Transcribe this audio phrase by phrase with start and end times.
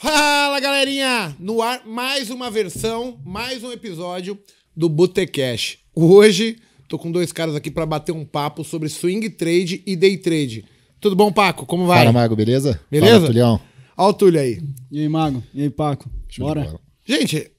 [0.00, 1.34] Fala galerinha!
[1.40, 4.38] No ar, mais uma versão, mais um episódio
[4.76, 5.78] do Botecash.
[5.92, 10.16] Hoje, tô com dois caras aqui para bater um papo sobre swing trade e day
[10.16, 10.64] trade.
[11.00, 11.66] Tudo bom, Paco?
[11.66, 11.98] Como vai?
[11.98, 12.80] Fala, Mago, beleza?
[12.88, 13.14] Beleza?
[13.14, 13.60] Fala, Tulião.
[13.96, 14.62] Olha o Túlio aí.
[14.88, 15.42] E aí, Mago?
[15.52, 16.08] E aí, Paco?
[16.28, 16.78] Show Bora?
[17.04, 17.50] Gente,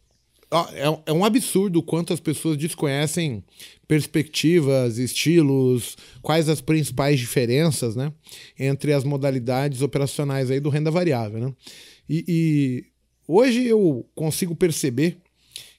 [0.50, 3.44] ó, é, é um absurdo quanto as pessoas desconhecem
[3.86, 8.14] perspectivas, estilos, quais as principais diferenças, né,
[8.58, 11.54] entre as modalidades operacionais aí do renda variável, né?
[12.10, 12.86] E, e
[13.28, 15.18] hoje eu consigo perceber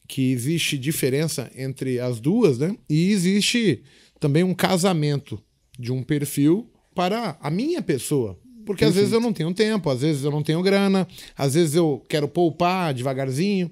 [0.07, 2.77] que existe diferença entre as duas, né?
[2.89, 3.83] E existe
[4.19, 5.43] também um casamento
[5.79, 8.39] de um perfil para a minha pessoa.
[8.67, 11.75] Porque às vezes eu não tenho tempo, às vezes eu não tenho grana, às vezes
[11.75, 13.71] eu quero poupar devagarzinho.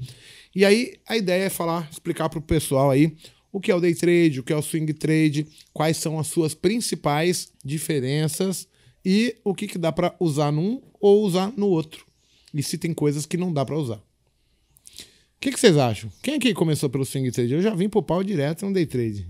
[0.55, 3.15] E aí a ideia é falar, explicar para o pessoal aí
[3.53, 6.27] o que é o day trade, o que é o swing trade, quais são as
[6.27, 8.67] suas principais diferenças
[9.05, 12.08] e o que, que dá para usar num ou usar no outro.
[12.55, 13.97] E se tem coisas que não dá para usar.
[13.97, 16.11] O que, que vocês acham?
[16.23, 17.53] Quem aqui começou pelo swing trade?
[17.53, 19.29] Eu já vim pro pau direto no day trade.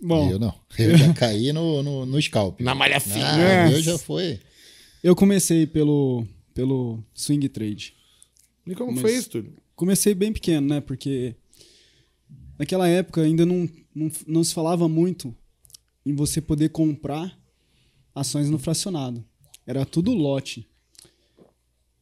[0.00, 0.54] Bom, Eu não.
[0.78, 2.60] Eu já caí no, no, no scalp.
[2.60, 3.64] Na malha fina.
[3.66, 4.40] Ah, eu já foi.
[5.02, 7.94] eu comecei pelo, pelo swing trade.
[8.66, 9.52] E como Mas- foi isso, Túlio?
[9.76, 10.80] Comecei bem pequeno, né?
[10.80, 11.34] Porque
[12.58, 15.34] naquela época ainda não, não, não se falava muito
[16.06, 17.36] em você poder comprar
[18.14, 19.24] ações no fracionado.
[19.66, 20.68] Era tudo lote.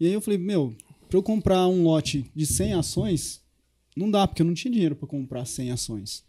[0.01, 0.75] E aí eu falei, meu,
[1.09, 3.41] para eu comprar um lote de 100 ações,
[3.97, 6.25] não dá, porque eu não tinha dinheiro para comprar 100 ações.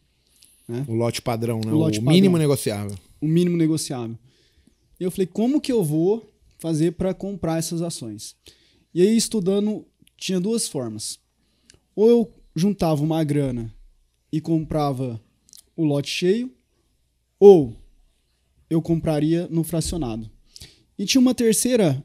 [0.88, 1.72] O lote padrão, né?
[1.72, 2.38] O O, mínimo padrão.
[2.38, 2.98] negociável.
[3.22, 4.18] o mínimo negociável.
[5.00, 6.26] E eu falei, como que eu vou
[6.60, 8.36] fazer para comprar essas ações?
[8.94, 9.86] E aí, estudando,
[10.18, 11.20] tinha duas formas.
[11.96, 13.74] Ou eu juntava uma grana
[14.32, 15.20] e comprava
[15.76, 16.52] o lote cheio,
[17.40, 17.76] ou
[18.70, 20.30] eu compraria no fracionado.
[20.98, 22.04] E tinha uma terceira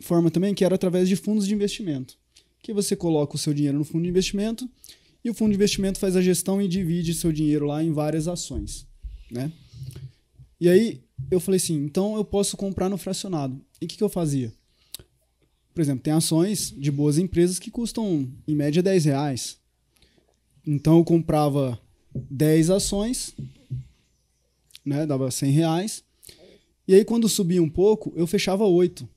[0.00, 2.16] forma também, que era através de fundos de investimento.
[2.62, 4.68] Que você coloca o seu dinheiro no fundo de investimento
[5.24, 8.26] e o fundo de investimento faz a gestão e divide seu dinheiro lá em várias
[8.26, 8.86] ações,
[9.30, 9.52] né?
[10.60, 11.00] E aí
[11.30, 13.60] eu falei assim, então eu posso comprar no fracionado.
[13.80, 14.52] E o que, que eu fazia?
[15.74, 19.58] Por exemplo, tem ações de boas empresas que custam em média 10 reais.
[20.66, 21.80] Então eu comprava
[22.14, 23.34] 10 ações,
[24.84, 25.06] né?
[25.06, 26.04] Dava 100 reais.
[26.86, 29.08] E aí quando subia um pouco, eu fechava 8.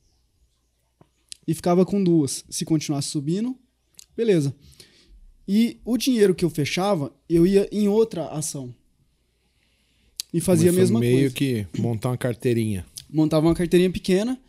[1.46, 2.44] E ficava com duas.
[2.48, 3.56] Se continuasse subindo,
[4.16, 4.54] beleza.
[5.46, 8.74] E o dinheiro que eu fechava, eu ia em outra ação.
[10.32, 12.84] E fazia Começou a mesma meio coisa que montar uma carteirinha.
[13.08, 14.40] montava uma carteirinha pequena,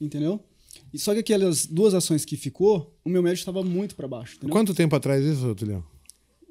[0.00, 0.38] entendeu?
[0.92, 4.36] E só que aquelas duas ações que ficou, o meu médio estava muito para baixo,
[4.36, 4.52] entendeu?
[4.52, 5.84] Quanto tempo atrás isso, Túlio?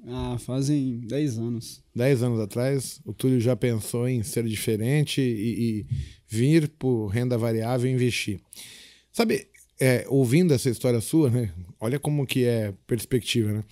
[0.06, 1.82] Ah, fazem 10 anos.
[1.96, 5.26] Dez anos atrás, o Túlio já pensou em ser diferente e,
[5.80, 5.86] e
[6.28, 8.42] vir por renda variável e investir.
[9.14, 9.48] Sabe,
[9.84, 11.52] é, ouvindo essa história sua, né?
[11.78, 13.64] Olha como que é perspectiva, né?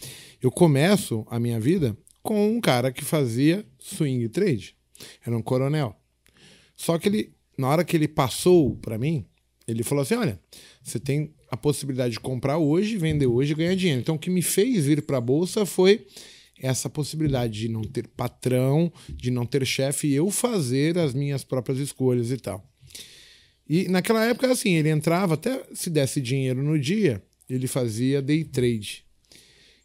[0.41, 4.75] Eu começo a minha vida com um cara que fazia swing trade.
[5.25, 5.95] Era um coronel.
[6.75, 9.25] Só que ele, na hora que ele passou para mim,
[9.65, 10.37] ele falou assim: olha,
[10.83, 14.01] você tem a possibilidade de comprar hoje, vender hoje e ganhar dinheiro.
[14.01, 16.05] Então, o que me fez vir para a bolsa foi
[16.61, 21.45] essa possibilidade de não ter patrão, de não ter chefe e eu fazer as minhas
[21.45, 22.69] próprias escolhas e tal.
[23.69, 28.43] E naquela época, assim, ele entrava, até se desse dinheiro no dia, ele fazia day
[28.43, 29.03] trade.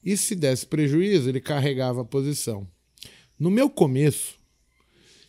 [0.05, 2.67] E se desse prejuízo, ele carregava a posição.
[3.39, 4.37] No meu começo,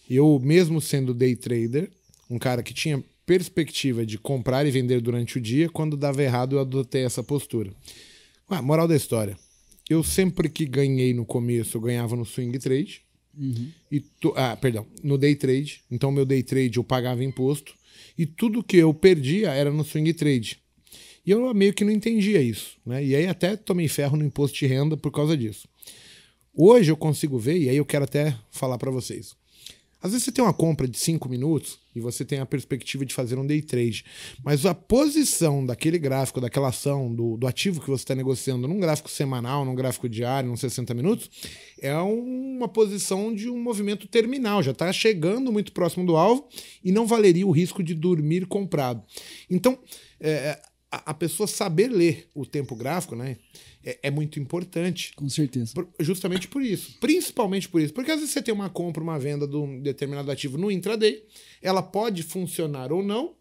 [0.10, 1.90] eu mesmo sendo day trader,
[2.30, 6.56] um cara que tinha perspectiva de comprar e vender durante o dia, quando dava errado
[6.56, 7.72] eu adotei essa postura.
[8.48, 9.38] Ah, moral da história.
[9.90, 13.02] Eu sempre que ganhei no começo, eu ganhava no swing trade.
[13.92, 15.82] E to- ah, perdão, no day trade.
[15.92, 17.76] Então meu day trade eu pagava imposto
[18.18, 20.60] e tudo que eu perdia era no swing trade.
[21.26, 23.04] E eu meio que não entendia isso, né?
[23.04, 25.68] E aí até tomei ferro no imposto de renda por causa disso.
[26.54, 29.36] Hoje eu consigo ver, e aí eu quero até falar para vocês.
[30.02, 33.14] Às vezes você tem uma compra de 5 minutos e você tem a perspectiva de
[33.14, 34.06] fazer um day trade,
[34.44, 38.80] mas a posição daquele gráfico, daquela ação, do, do ativo que você está negociando num
[38.80, 41.30] gráfico semanal, num gráfico diário, num 60 minutos,
[41.82, 46.48] é uma posição de um movimento terminal, já está chegando muito próximo do alvo
[46.84, 49.02] e não valeria o risco de dormir comprado.
[49.50, 49.80] Então,
[50.20, 50.60] é,
[50.92, 53.38] a, a pessoa saber ler o tempo gráfico né,
[53.84, 55.12] é, é muito importante.
[55.16, 55.74] Com certeza.
[55.74, 56.98] Por- justamente por isso.
[57.00, 57.94] Principalmente por isso.
[57.94, 61.24] Porque às vezes você tem uma compra, uma venda de um determinado ativo no intraday,
[61.62, 63.36] ela pode funcionar ou não,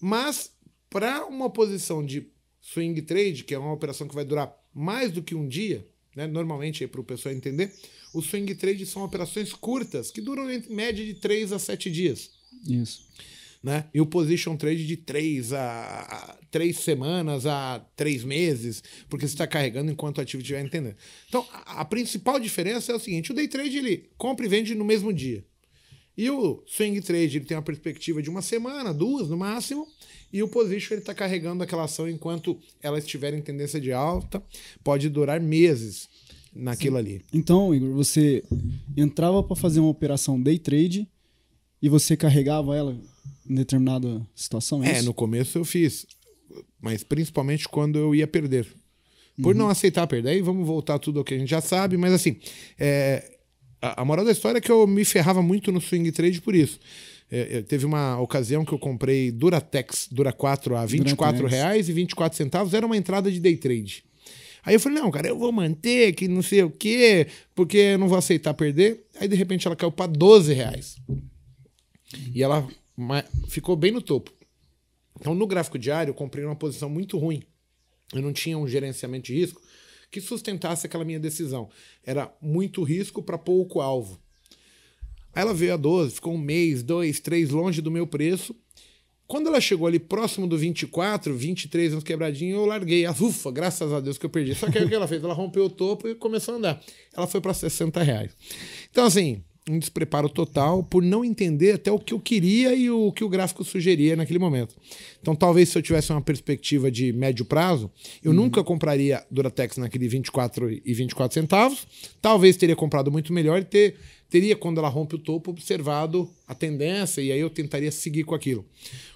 [0.00, 0.52] mas
[0.88, 2.28] para uma posição de
[2.60, 6.26] swing trade, que é uma operação que vai durar mais do que um dia, né,
[6.26, 7.72] normalmente para o pessoal entender,
[8.14, 12.30] os swing trade são operações curtas, que duram em média de 3 a 7 dias.
[12.68, 13.06] Isso.
[13.62, 13.86] Né?
[13.94, 19.34] E o position trade de três a, a três semanas a três meses, porque você
[19.34, 20.96] está carregando enquanto o ativo estiver entendendo.
[21.28, 24.74] Então, a, a principal diferença é o seguinte: o day trade ele compra e vende
[24.74, 25.44] no mesmo dia.
[26.16, 29.86] E o swing trade ele tem uma perspectiva de uma semana, duas no máximo,
[30.32, 34.42] e o position ele está carregando aquela ação enquanto ela estiver em tendência de alta,
[34.84, 36.10] pode durar meses
[36.54, 37.00] naquilo Sim.
[37.00, 37.22] ali.
[37.32, 38.44] Então, Igor, você
[38.94, 41.08] entrava para fazer uma operação day trade
[41.80, 43.00] e você carregava ela
[43.48, 44.82] em determinada situação?
[44.82, 46.06] É, é no começo eu fiz,
[46.80, 48.66] mas principalmente quando eu ia perder.
[49.40, 49.62] Por uhum.
[49.62, 52.36] não aceitar perder, aí vamos voltar tudo ao que a gente já sabe, mas assim,
[52.78, 53.38] é,
[53.80, 56.54] a, a, moral da história é que eu me ferrava muito no swing trade por
[56.54, 56.78] isso.
[57.30, 61.92] É, é teve uma ocasião que eu comprei Duratex, Dura 4 a 24 reais e
[61.92, 64.04] 24 centavos, era uma entrada de day trade.
[64.64, 67.98] Aí eu falei, não, cara, eu vou manter, que não sei o quê, porque eu
[67.98, 69.04] não vou aceitar perder.
[69.18, 70.96] Aí de repente ela caiu para 12 reais.
[72.32, 72.68] E ela
[73.48, 74.32] ficou bem no topo.
[75.18, 77.42] Então no gráfico diário eu comprei uma posição muito ruim.
[78.12, 79.60] Eu não tinha um gerenciamento de risco
[80.10, 81.70] que sustentasse aquela minha decisão.
[82.04, 84.20] Era muito risco para pouco alvo.
[85.34, 88.54] Aí ela veio a 12, ficou um mês, dois, três longe do meu preço.
[89.26, 93.06] Quando ela chegou ali próximo do 24, 23 anos quebradinho, eu larguei.
[93.08, 94.54] Ufa, graças a Deus que eu perdi.
[94.54, 95.24] Só que aí o que ela fez?
[95.24, 96.82] Ela rompeu o topo e começou a andar.
[97.16, 98.36] Ela foi para 60 reais.
[98.90, 103.12] Então, assim, um despreparo total por não entender até o que eu queria e o
[103.12, 104.74] que o gráfico sugeria naquele momento.
[105.20, 107.90] Então, talvez se eu tivesse uma perspectiva de médio prazo,
[108.22, 108.36] eu uhum.
[108.36, 111.86] nunca compraria Duratex naquele 24 e 24 centavos.
[112.20, 113.96] Talvez teria comprado muito melhor e ter,
[114.28, 118.34] teria, quando ela rompe o topo, observado a tendência e aí eu tentaria seguir com
[118.34, 118.66] aquilo.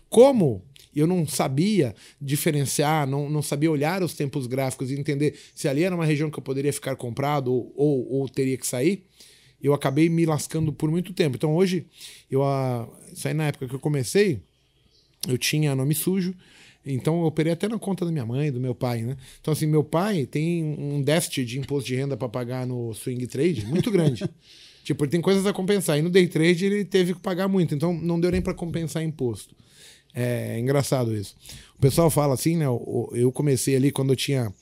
[0.08, 0.62] Como
[0.94, 5.82] eu não sabia diferenciar, não, não sabia olhar os tempos gráficos e entender se ali
[5.82, 9.04] era uma região que eu poderia ficar comprado ou, ou, ou teria que sair,
[9.62, 11.36] eu acabei me lascando por muito tempo.
[11.36, 11.86] Então hoje,
[12.30, 12.42] eu,
[13.12, 14.40] isso aí na época que eu comecei,
[15.28, 16.34] eu tinha nome sujo,
[16.84, 19.16] então eu operei até na conta da minha mãe, do meu pai, né?
[19.40, 23.26] Então assim, meu pai tem um déficit de imposto de renda para pagar no swing
[23.26, 24.24] trade muito grande.
[24.84, 25.98] tipo, ele tem coisas a compensar.
[25.98, 29.02] E no day trade ele teve que pagar muito, então não deu nem para compensar
[29.02, 29.54] imposto.
[30.14, 31.34] É, é engraçado isso.
[31.76, 32.66] O pessoal fala assim, né?
[32.66, 34.52] Eu comecei ali quando eu tinha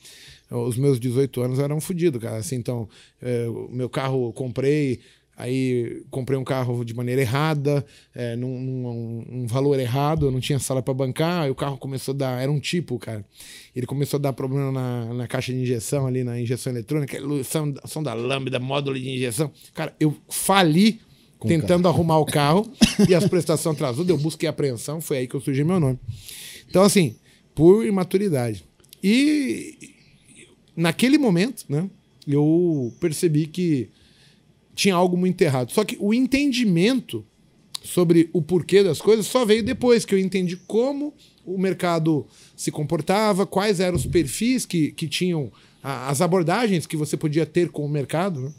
[0.51, 2.37] os meus 18 anos eram fodidos, cara.
[2.37, 2.87] Assim, então,
[3.21, 4.99] é, o meu carro eu comprei,
[5.35, 10.39] aí comprei um carro de maneira errada, é, num, num um valor errado, eu não
[10.39, 13.25] tinha sala para bancar, aí o carro começou a dar, era um tipo, cara.
[13.75, 17.73] Ele começou a dar problema na, na caixa de injeção ali, na injeção eletrônica, som,
[17.85, 19.51] som da lambda, módulo de injeção.
[19.73, 21.01] Cara, eu fali
[21.39, 22.71] Com tentando arrumar o carro
[23.09, 25.99] e as prestações atrasadas, eu busquei apreensão, foi aí que eu surgi meu nome.
[26.69, 27.15] Então, assim,
[27.55, 28.63] por imaturidade.
[29.03, 29.94] E
[30.75, 31.89] naquele momento, né,
[32.27, 33.89] eu percebi que
[34.73, 35.71] tinha algo muito errado.
[35.71, 37.25] Só que o entendimento
[37.83, 41.13] sobre o porquê das coisas só veio depois que eu entendi como
[41.45, 42.25] o mercado
[42.55, 45.51] se comportava, quais eram os perfis que, que tinham,
[45.83, 48.41] as abordagens que você podia ter com o mercado.
[48.41, 48.51] Né?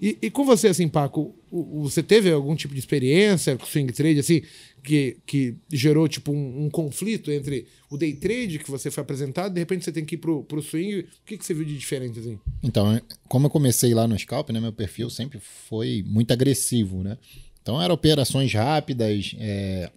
[0.00, 4.20] E, e, com você, assim, Paco, você teve algum tipo de experiência com swing trade,
[4.20, 4.42] assim,
[4.82, 9.52] que, que gerou, tipo, um, um, conflito entre o day trade que você foi apresentado,
[9.52, 11.76] de repente você tem que ir pro, pro swing, o que, que você viu de
[11.76, 12.38] diferente, assim?
[12.62, 17.18] Então, como eu comecei lá no scalp, né, meu perfil sempre foi muito agressivo, né?
[17.60, 19.90] Então, eram operações rápidas, é...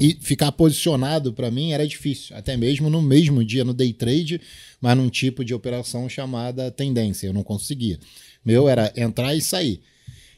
[0.00, 4.40] e ficar posicionado para mim era difícil, até mesmo no mesmo dia no day trade,
[4.80, 8.00] mas num tipo de operação chamada tendência, eu não conseguia.
[8.44, 9.80] Meu era entrar e sair.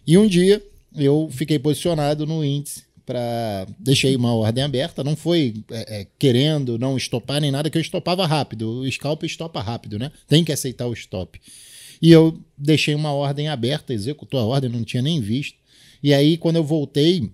[0.06, 0.62] E um dia
[0.96, 6.78] eu fiquei posicionado no índice para deixei uma ordem aberta, não foi é, é, querendo
[6.78, 8.80] não estopar nem nada, que eu estopava rápido.
[8.80, 10.10] O scalp estopa rápido, né?
[10.26, 11.38] Tem que aceitar o stop.
[12.00, 15.56] E eu deixei uma ordem aberta, executou a ordem, não tinha nem visto.
[16.02, 17.30] E aí, quando eu voltei,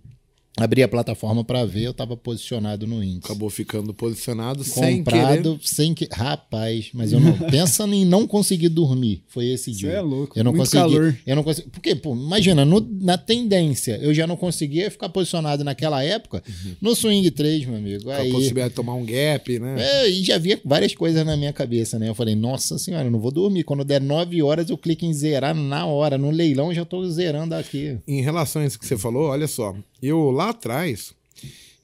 [0.57, 3.21] abri a plataforma para ver, eu estava posicionado no índice.
[3.25, 9.23] Acabou ficando posicionado Comprado, sem que Rapaz, mas eu não pensa em não conseguir dormir.
[9.29, 9.91] Foi esse dia.
[9.91, 10.39] Você é louco.
[10.39, 10.83] Eu não Muito consegui.
[10.83, 11.17] Calor.
[11.27, 11.71] Eu não consegui.
[11.71, 16.75] Porque, pô, imagina, no, na tendência, eu já não conseguia ficar posicionado naquela época uhum.
[16.81, 18.11] no swing 3, meu amigo.
[18.11, 19.77] Aí, a possibilidade de tomar um gap, né?
[19.79, 22.09] É, e já havia várias coisas na minha cabeça, né?
[22.09, 23.65] Eu falei, nossa senhora, eu não vou dormir.
[23.65, 26.19] Quando der 9 horas, eu clico em zerar na hora.
[26.19, 27.99] No leilão, já estou zerando aqui.
[28.07, 29.75] Em relação a isso que você falou, olha só.
[30.03, 31.15] Eu lá atrás,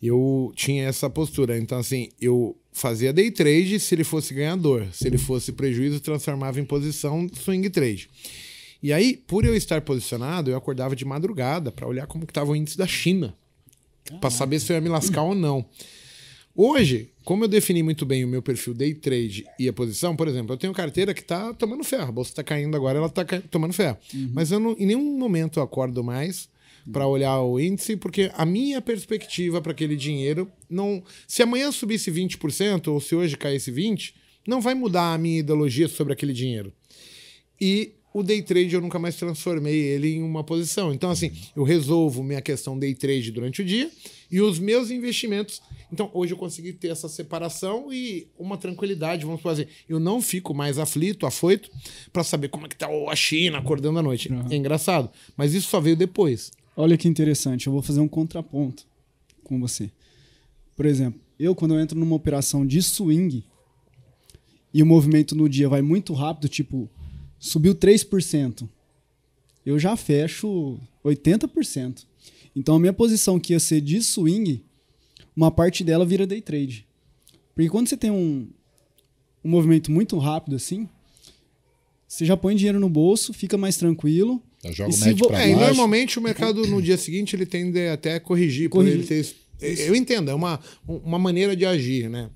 [0.03, 1.59] eu tinha essa postura.
[1.59, 4.87] Então, assim, eu fazia day trade se ele fosse ganhador.
[4.93, 8.09] Se ele fosse prejuízo, transformava em posição swing trade.
[8.83, 12.57] E aí, por eu estar posicionado, eu acordava de madrugada para olhar como estava o
[12.57, 13.35] índice da China.
[14.21, 15.65] Para saber se eu ia me lascar ou não.
[16.55, 20.29] Hoje, como eu defini muito bem o meu perfil day trade e a posição, por
[20.29, 22.09] exemplo, eu tenho carteira que está tomando ferro.
[22.09, 23.99] A bolsa está caindo agora, ela está tomando ferro.
[24.15, 24.31] Uhum.
[24.33, 26.49] Mas eu não, em nenhum momento eu acordo mais
[26.93, 31.02] para olhar o índice, porque a minha perspectiva para aquele dinheiro não.
[31.26, 34.12] Se amanhã subisse 20%, ou se hoje caísse 20%,
[34.47, 36.73] não vai mudar a minha ideologia sobre aquele dinheiro.
[37.61, 40.93] E o day trade eu nunca mais transformei ele em uma posição.
[40.95, 43.90] Então, assim, eu resolvo minha questão day trade durante o dia
[44.31, 45.61] e os meus investimentos.
[45.93, 49.69] Então, hoje eu consegui ter essa separação e uma tranquilidade, vamos fazer.
[49.87, 51.71] Eu não fico mais aflito, afoito,
[52.11, 54.33] para saber como é que tá a China acordando à noite.
[54.33, 54.47] Uhum.
[54.50, 55.11] É engraçado.
[55.37, 56.52] Mas isso só veio depois.
[56.76, 58.87] Olha que interessante, eu vou fazer um contraponto
[59.42, 59.90] com você.
[60.76, 63.42] Por exemplo, eu quando eu entro numa operação de swing
[64.75, 66.90] e o movimento no dia vai muito rápido, tipo
[67.38, 68.68] subiu 3%,
[69.64, 72.04] eu já fecho 80%.
[72.54, 74.62] Então a minha posição que ia ser de swing,
[75.35, 76.87] uma parte dela vira day trade.
[77.54, 78.50] Porque quando você tem um,
[79.42, 80.87] um movimento muito rápido assim,
[82.06, 84.42] você já põe dinheiro no bolso, fica mais tranquilo.
[84.65, 88.15] Já joga o médio é, e normalmente o mercado no dia seguinte ele tende até
[88.15, 89.07] a corrigir, corrigir.
[89.07, 89.37] por ele ter.
[89.87, 92.31] Eu entendo, é uma, uma maneira de agir, né?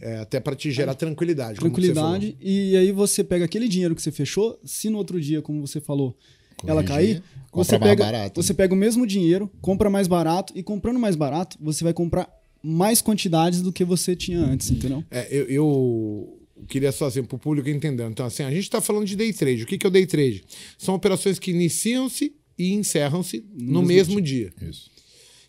[0.00, 1.58] É, até para te gerar tranquilidade.
[1.58, 2.36] Tranquilidade.
[2.40, 5.80] E aí você pega aquele dinheiro que você fechou, se no outro dia, como você
[5.80, 6.16] falou,
[6.56, 8.56] Corrigir, ela cair, você pega, barato, você né?
[8.56, 12.28] pega o mesmo dinheiro, compra mais barato, e comprando mais barato, você vai comprar
[12.62, 15.04] mais quantidades do que você tinha antes, entendeu?
[15.10, 16.35] É, eu, eu
[16.68, 18.04] queria só assim, para o público entender.
[18.08, 19.62] Então, assim, a gente está falando de day trade.
[19.62, 20.44] O que, que é o day trade?
[20.78, 24.52] São operações que iniciam-se e encerram-se no, no mesmo, dia.
[24.58, 24.70] dia.
[24.70, 24.90] Isso.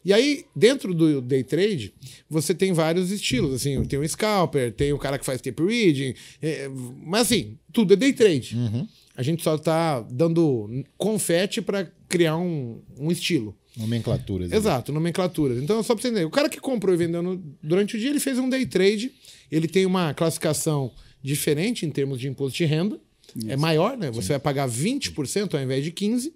[0.04, 1.94] E aí, dentro do day trade,
[2.30, 3.54] você tem vários estilos.
[3.54, 6.14] Assim, tem o scalper, tem o cara que faz tape reading.
[6.42, 6.70] É,
[7.04, 8.56] mas assim, tudo é day trade.
[8.56, 8.88] Uhum.
[9.16, 13.58] A gente só está dando confete para criar um, um estilo.
[13.76, 14.52] Nomenclaturas.
[14.52, 15.62] Exato, nomenclaturas.
[15.62, 18.10] Então, só para você entender, o cara que comprou e vendeu no, durante o dia,
[18.10, 19.12] ele fez um day trade.
[19.51, 22.96] Ele tem uma classificação diferente em termos de imposto de renda.
[23.36, 23.51] É Isso.
[23.51, 24.10] É maior, né?
[24.12, 24.34] Você Sim.
[24.34, 26.32] vai pagar 20% ao invés de 15%.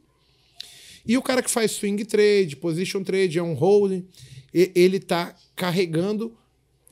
[1.05, 4.05] E o cara que faz swing trade, position trade, é um holding,
[4.53, 6.31] ele está carregando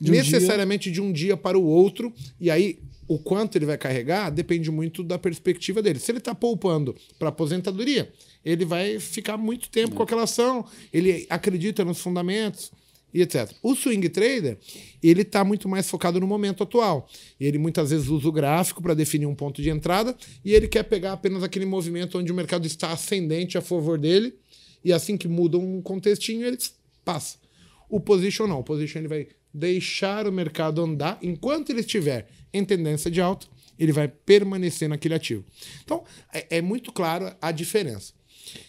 [0.00, 0.94] de um necessariamente dia.
[0.94, 2.12] de um dia para o outro.
[2.40, 5.98] E aí, o quanto ele vai carregar depende muito da perspectiva dele.
[5.98, 8.12] Se ele está poupando para aposentadoria,
[8.44, 9.96] ele vai ficar muito tempo é.
[9.96, 12.72] com aquela ação, ele acredita nos fundamentos
[13.12, 13.52] e etc.
[13.62, 14.58] O swing trader,
[15.02, 17.08] ele está muito mais focado no momento atual.
[17.38, 20.84] Ele muitas vezes usa o gráfico para definir um ponto de entrada e ele quer
[20.84, 24.34] pegar apenas aquele movimento onde o mercado está ascendente a favor dele
[24.84, 26.58] e assim que muda um contextinho, ele
[27.04, 27.38] passa.
[27.88, 28.60] O position não.
[28.60, 33.46] O position ele vai deixar o mercado andar enquanto ele estiver em tendência de alta,
[33.78, 35.44] ele vai permanecer naquele ativo.
[35.82, 38.12] Então, é, é muito claro a diferença.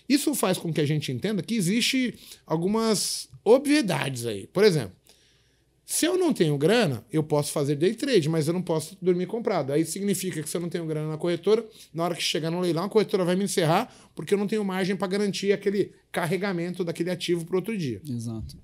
[0.07, 4.47] Isso faz com que a gente entenda que existe algumas obviedades aí.
[4.47, 4.95] Por exemplo,
[5.85, 9.25] se eu não tenho grana, eu posso fazer day trade, mas eu não posso dormir
[9.25, 9.73] comprado.
[9.73, 12.61] Aí significa que se eu não tenho grana na corretora, na hora que chegar no
[12.61, 16.83] leilão, a corretora vai me encerrar porque eu não tenho margem para garantir aquele carregamento
[16.83, 18.01] daquele ativo para outro dia.
[18.09, 18.57] Exato.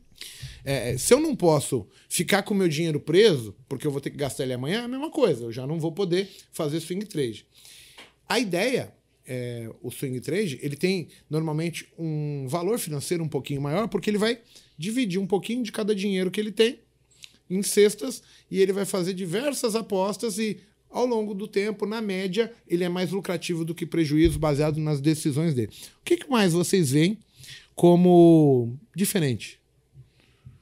[0.64, 4.10] É, se eu não posso ficar com o meu dinheiro preso, porque eu vou ter
[4.10, 5.44] que gastar ele amanhã, é a mesma coisa.
[5.44, 7.46] Eu já não vou poder fazer swing trade.
[8.28, 8.94] A ideia
[9.28, 14.18] é, o swing trade, ele tem normalmente um valor financeiro um pouquinho maior, porque ele
[14.18, 14.40] vai
[14.78, 16.80] dividir um pouquinho de cada dinheiro que ele tem
[17.50, 22.52] em cestas e ele vai fazer diversas apostas e ao longo do tempo, na média,
[22.68, 25.72] ele é mais lucrativo do que prejuízo baseado nas decisões dele.
[26.02, 27.18] O que, mais vocês veem
[27.76, 29.60] como diferente?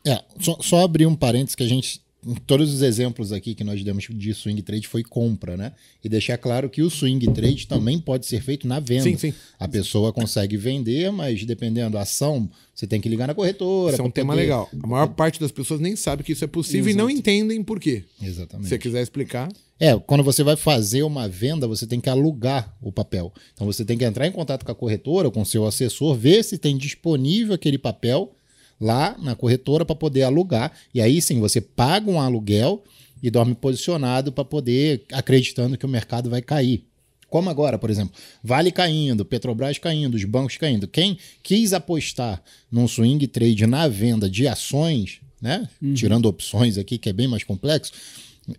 [0.06, 2.02] É, só, só abrir um parênteses que a gente
[2.46, 5.74] todos os exemplos aqui que nós demos de swing trade foi compra, né?
[6.04, 9.04] E deixar claro que o swing trade também pode ser feito na venda.
[9.04, 9.34] Sim, sim.
[9.60, 13.94] A pessoa consegue vender, mas dependendo da ação, você tem que ligar na corretora.
[13.94, 14.42] Isso é um tema poder...
[14.44, 14.70] legal.
[14.84, 16.96] A maior parte das pessoas nem sabe que isso é possível Exato.
[16.96, 18.04] e não entendem por quê.
[18.22, 18.66] Exatamente.
[18.66, 19.50] Se você quiser explicar.
[19.80, 23.34] É, quando você vai fazer uma venda, você tem que alugar o papel.
[23.54, 26.44] Então você tem que entrar em contato com a corretora, com o seu assessor, ver
[26.44, 28.35] se tem disponível aquele papel
[28.80, 30.72] lá na corretora para poder alugar.
[30.94, 32.84] E aí sim, você paga um aluguel
[33.22, 36.86] e dorme posicionado para poder acreditando que o mercado vai cair.
[37.30, 38.14] Como agora, por exemplo,
[38.44, 40.88] Vale caindo, Petrobras caindo, os bancos caindo.
[40.88, 42.42] Quem quis apostar
[42.72, 45.68] num swing trade na venda de ações, né?
[45.82, 45.94] Uhum.
[45.94, 47.92] Tirando opções aqui, que é bem mais complexo,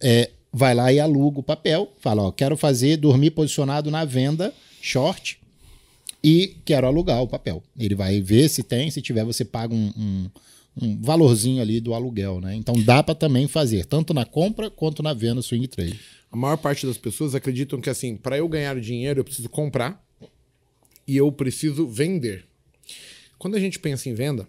[0.00, 4.52] é, vai lá e aluga o papel, fala, ó, quero fazer, dormir posicionado na venda
[4.80, 5.38] short
[6.26, 7.62] e quero alugar o papel.
[7.78, 10.30] Ele vai ver se tem, se tiver, você paga um, um,
[10.82, 12.52] um valorzinho ali do aluguel, né?
[12.56, 16.00] Então dá para também fazer, tanto na compra quanto na venda swing trade.
[16.32, 20.04] A maior parte das pessoas acreditam que assim, para eu ganhar dinheiro, eu preciso comprar
[21.06, 22.44] e eu preciso vender.
[23.38, 24.48] Quando a gente pensa em venda,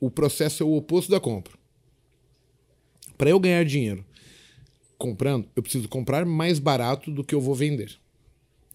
[0.00, 1.52] o processo é o oposto da compra.
[3.18, 4.02] Para eu ganhar dinheiro
[4.96, 7.98] comprando, eu preciso comprar mais barato do que eu vou vender.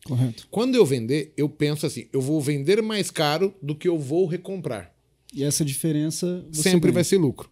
[0.05, 0.47] Correto.
[0.51, 4.25] Quando eu vender, eu penso assim: eu vou vender mais caro do que eu vou
[4.25, 4.93] recomprar.
[5.33, 6.93] E essa diferença sempre ganha.
[6.93, 7.49] vai ser lucro.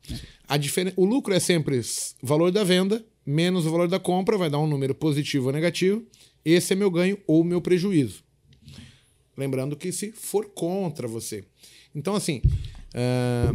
[0.48, 0.93] A diferen...
[0.96, 1.81] O lucro é sempre
[2.22, 6.03] valor da venda menos o valor da compra, vai dar um número positivo ou negativo.
[6.43, 8.24] Esse é meu ganho ou meu prejuízo.
[9.38, 11.43] Lembrando que se for contra você.
[11.96, 12.41] Então, assim,
[12.93, 13.53] ah,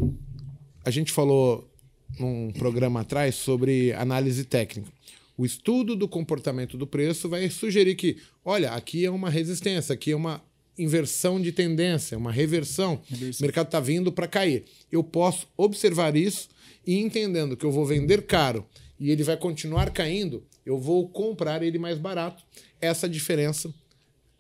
[0.85, 1.71] a gente falou
[2.19, 4.91] num programa atrás sobre análise técnica.
[5.37, 10.13] O estudo do comportamento do preço vai sugerir que, olha, aqui é uma resistência, aqui
[10.13, 10.43] é uma
[10.79, 13.01] inversão de tendência, uma reversão.
[13.11, 14.65] O mercado está vindo para cair.
[14.91, 16.49] Eu posso observar isso
[16.87, 18.65] e entendendo que eu vou vender caro
[18.99, 22.43] e ele vai continuar caindo, eu vou comprar ele mais barato.
[22.81, 23.73] Essa diferença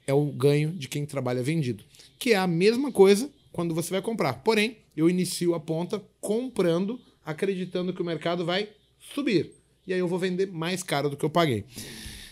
[0.06, 1.84] é o ganho de quem trabalha vendido,
[2.18, 4.34] que é a mesma coisa quando você vai comprar.
[4.34, 8.70] Porém, eu inicio a ponta comprando, acreditando que o mercado vai
[9.14, 9.55] subir.
[9.86, 11.64] E aí eu vou vender mais caro do que eu paguei.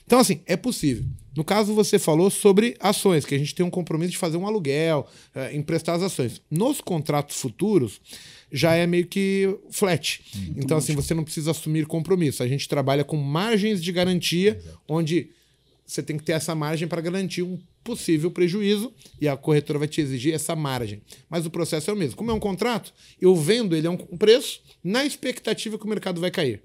[0.06, 1.04] Então, assim, é possível.
[1.34, 4.46] No caso, você falou sobre ações, que a gente tem um compromisso de fazer um
[4.46, 6.40] aluguel, eh, emprestar as ações.
[6.50, 8.00] Nos contratos futuros,
[8.52, 10.20] já é meio que flat.
[10.56, 12.42] então, assim, você não precisa assumir compromisso.
[12.42, 15.30] A gente trabalha com margens de garantia, onde
[15.86, 19.88] você tem que ter essa margem para garantir um possível prejuízo e a corretora vai
[19.88, 21.02] te exigir essa margem.
[21.28, 22.16] Mas o processo é o mesmo.
[22.16, 26.20] Como é um contrato, eu vendo ele a um preço na expectativa que o mercado
[26.20, 26.62] vai cair.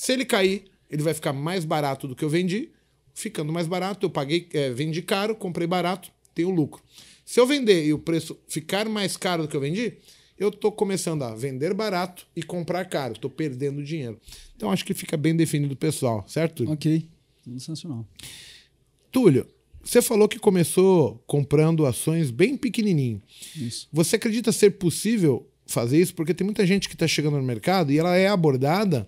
[0.00, 2.70] Se ele cair, ele vai ficar mais barato do que eu vendi.
[3.12, 6.82] Ficando mais barato, eu paguei, eh, vendi caro, comprei barato, tenho lucro.
[7.22, 9.92] Se eu vender e o preço ficar mais caro do que eu vendi,
[10.38, 13.12] eu estou começando a vender barato e comprar caro.
[13.12, 14.18] Estou perdendo dinheiro.
[14.56, 16.64] Então acho que fica bem definido, pessoal, certo?
[16.72, 17.06] Ok.
[17.44, 18.08] Sensacional.
[19.12, 19.46] Túlio,
[19.84, 23.20] você falou que começou comprando ações bem pequenininho.
[23.54, 23.86] Isso.
[23.92, 26.14] Você acredita ser possível fazer isso?
[26.14, 29.06] Porque tem muita gente que está chegando no mercado e ela é abordada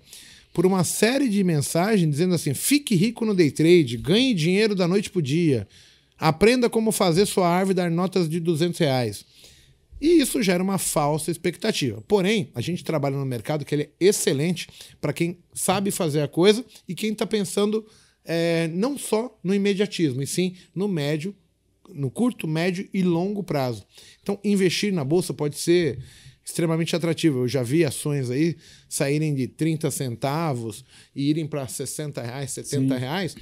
[0.53, 4.87] por uma série de mensagens dizendo assim: fique rico no day trade, ganhe dinheiro da
[4.87, 5.67] noite para o dia,
[6.19, 9.25] aprenda como fazer sua árvore dar notas de 200 reais.
[10.01, 12.03] E isso gera uma falsa expectativa.
[12.09, 14.69] Porém, a gente trabalha no mercado que ele é excelente
[15.01, 17.87] para quem sabe fazer a coisa e quem está pensando
[18.25, 21.33] é, não só no imediatismo, e sim no médio,
[21.89, 23.87] no curto, médio e longo prazo.
[24.21, 25.99] Então, investir na bolsa pode ser
[26.45, 27.41] extremamente atrativo.
[27.41, 28.57] Eu já vi ações aí
[28.89, 33.37] saírem de 30 centavos e irem para 60 reais, 70 reais.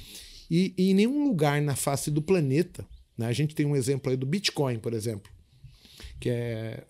[0.49, 2.85] E, e em nenhum lugar na face do planeta,
[3.17, 3.27] né?
[3.27, 5.31] a gente tem um exemplo aí do Bitcoin, por exemplo,
[6.19, 6.83] que é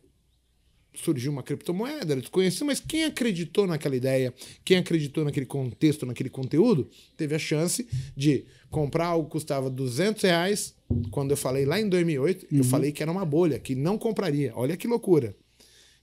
[0.94, 6.30] surgiu uma criptomoeda, era desconhecido, mas quem acreditou naquela ideia, quem acreditou naquele contexto, naquele
[6.30, 10.76] conteúdo, teve a chance de comprar algo que custava 200 reais.
[11.10, 14.52] Quando eu falei lá em 2008, eu falei que era uma bolha, que não compraria.
[14.56, 15.36] Olha que loucura.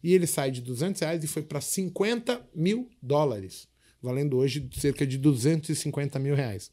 [0.03, 3.69] E ele sai de 200 reais e foi para 50 mil dólares,
[4.03, 6.71] valendo hoje cerca de 250 mil reais.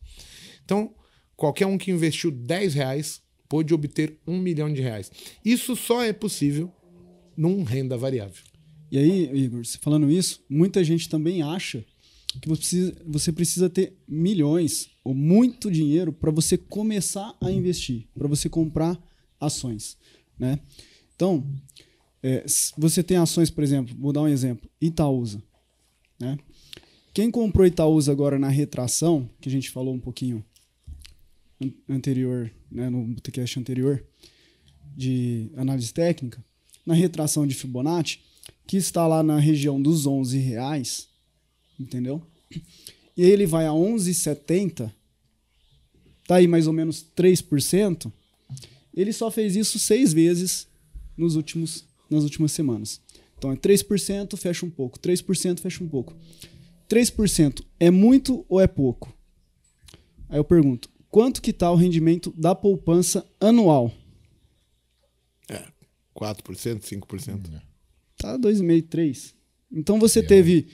[0.64, 0.94] Então,
[1.36, 5.12] qualquer um que investiu 10 reais pôde obter um milhão de reais.
[5.44, 6.72] Isso só é possível
[7.36, 8.44] num renda variável.
[8.92, 11.84] E aí, Igor, falando isso, muita gente também acha
[12.42, 18.08] que você precisa, você precisa ter milhões ou muito dinheiro para você começar a investir,
[18.14, 19.02] para você comprar
[19.40, 19.98] ações,
[20.38, 20.60] né?
[21.16, 21.50] Então,
[22.28, 22.46] é,
[22.78, 25.42] você tem ações, por exemplo, vou dar um exemplo, Itaúsa,
[26.20, 26.38] né?
[27.14, 30.44] Quem comprou Itaúsa agora na retração, que a gente falou um pouquinho
[31.62, 34.04] an- anterior, né, no podcast anterior,
[34.98, 36.44] de análise técnica,
[36.86, 38.20] na retração de Fibonacci,
[38.68, 41.08] que está lá na região dos 11 reais,
[41.80, 42.22] entendeu?
[43.16, 44.92] E ele vai a 11,70,
[46.28, 48.12] tá aí mais ou menos 3%,
[48.94, 50.68] ele só fez isso seis vezes
[51.16, 53.02] nos últimos, nas últimas semanas.
[53.38, 56.16] Então é 3%, fecha um pouco, 3%, fecha um pouco.
[56.90, 59.14] 3% é muito ou é pouco?
[60.30, 63.92] Aí eu pergunto, quanto que está o rendimento da poupança anual?
[65.50, 65.64] É,
[66.16, 67.62] 4%, 5%.
[68.18, 69.36] Tá 2,5, 3.
[69.72, 70.68] Então você teve.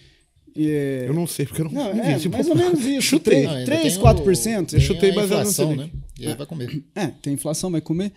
[0.56, 3.02] é, Eu não sei, porque eu não, Não, é, vi, tipo, mais ou menos isso.
[3.08, 3.44] Chutei.
[3.44, 4.66] Não, ainda 3, tem o- 4%.
[4.70, 5.90] tem Eu chutei baseado inflação, né?
[6.20, 6.84] E aí vai comer.
[6.94, 8.14] É, tem inflação, vai comer.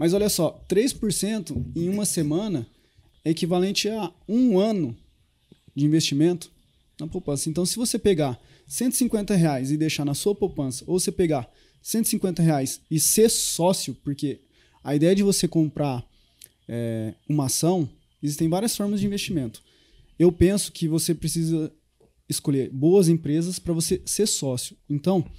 [0.00, 2.66] Mas olha só, 3% em uma semana
[3.22, 4.96] é equivalente a um ano
[5.76, 6.50] de investimento
[6.98, 7.50] na poupança.
[7.50, 12.42] Então, se você pegar 150 reais e deixar na sua poupança, ou você pegar 150
[12.42, 14.40] reais e ser sócio, porque
[14.82, 16.02] a ideia de você comprar
[16.66, 17.86] é, uma ação,
[18.22, 19.62] existem várias formas de investimento.
[20.18, 21.70] Eu penso que você precisa
[22.26, 24.74] escolher boas empresas para você ser sócio.
[24.88, 25.30] Então,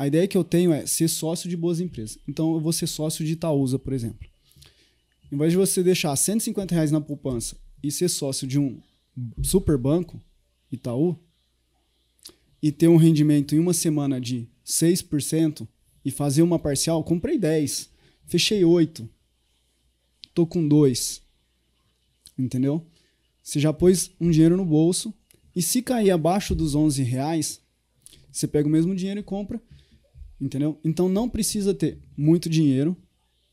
[0.00, 2.18] a ideia que eu tenho é ser sócio de boas empresas.
[2.26, 4.26] Então, eu vou ser sócio de Itaúsa, por exemplo.
[5.30, 8.80] Em vez de você deixar 150 reais na poupança e ser sócio de um
[9.42, 10.18] super banco,
[10.72, 11.18] Itaú,
[12.62, 15.68] e ter um rendimento em uma semana de 6%,
[16.02, 17.90] e fazer uma parcial, comprei 10,
[18.24, 19.06] fechei 8,
[20.32, 21.20] tô com 2.
[22.38, 22.86] Entendeu?
[23.42, 25.12] Você já pôs um dinheiro no bolso
[25.54, 27.60] e se cair abaixo dos 11 reais,
[28.32, 29.60] você pega o mesmo dinheiro e compra.
[30.40, 30.78] Entendeu?
[30.82, 32.96] Então não precisa ter muito dinheiro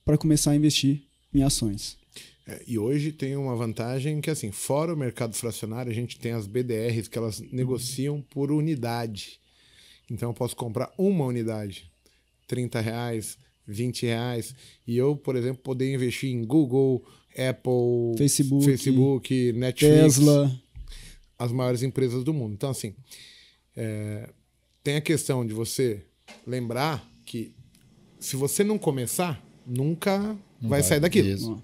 [0.06, 1.98] para começar a investir em ações.
[2.48, 6.32] É, e hoje tem uma vantagem que, assim, fora o mercado fracionário, a gente tem
[6.32, 9.40] as BDRs que elas negociam por unidade.
[10.10, 11.92] Então eu posso comprar uma unidade,
[12.48, 14.56] 30 reais, 20 reais.
[14.88, 20.62] E eu, por exemplo, poder investir em Google, Apple, Facebook, Facebook Netflix, Tesla.
[21.38, 22.54] as maiores empresas do mundo.
[22.54, 22.96] Então, assim,
[23.76, 24.30] é,
[24.82, 26.06] tem a questão de você
[26.46, 27.52] lembrar que
[28.20, 30.20] se você não começar, nunca
[30.62, 31.28] vai, vai, sair daquilo.
[31.28, 31.64] isso.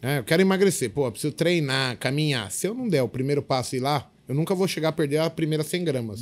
[0.00, 2.50] É, eu quero emagrecer, pô, eu preciso treinar, caminhar.
[2.50, 4.92] Se eu não der o primeiro passo e ir lá, eu nunca vou chegar a
[4.92, 6.20] perder a primeira 100 gramas.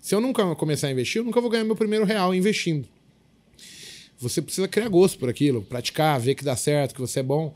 [0.00, 2.88] Se eu nunca começar a investir, eu nunca vou ganhar meu primeiro real investindo.
[4.18, 7.54] Você precisa criar gosto por aquilo, praticar, ver que dá certo, que você é bom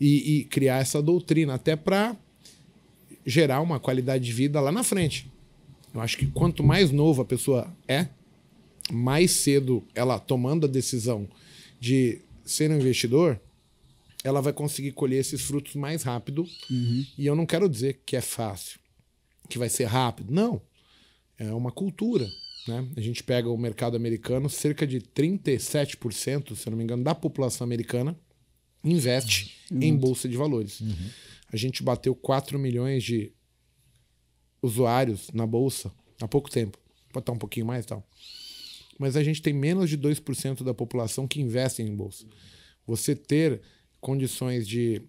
[0.00, 2.16] e, e criar essa doutrina até para
[3.24, 5.30] gerar uma qualidade de vida lá na frente.
[5.94, 8.08] Eu acho que quanto mais novo a pessoa é,
[8.92, 11.28] mais cedo ela tomando a decisão
[11.80, 13.40] de ser um investidor,
[14.24, 16.46] ela vai conseguir colher esses frutos mais rápido.
[17.16, 18.78] E eu não quero dizer que é fácil,
[19.48, 20.32] que vai ser rápido.
[20.32, 20.60] Não.
[21.38, 22.28] É uma cultura.
[22.66, 22.86] Né?
[22.96, 27.64] A gente pega o mercado americano, cerca de 37%, se não me engano, da população
[27.64, 28.18] americana
[28.82, 30.82] investe em bolsa de valores.
[31.52, 33.32] A gente bateu 4 milhões de
[34.62, 36.78] usuários na bolsa há pouco tempo.
[37.12, 38.06] Pode estar um pouquinho mais e tal.
[38.98, 42.26] Mas a gente tem menos de 2% da população que investem em bolsa.
[42.86, 43.60] Você ter
[44.00, 45.02] condições de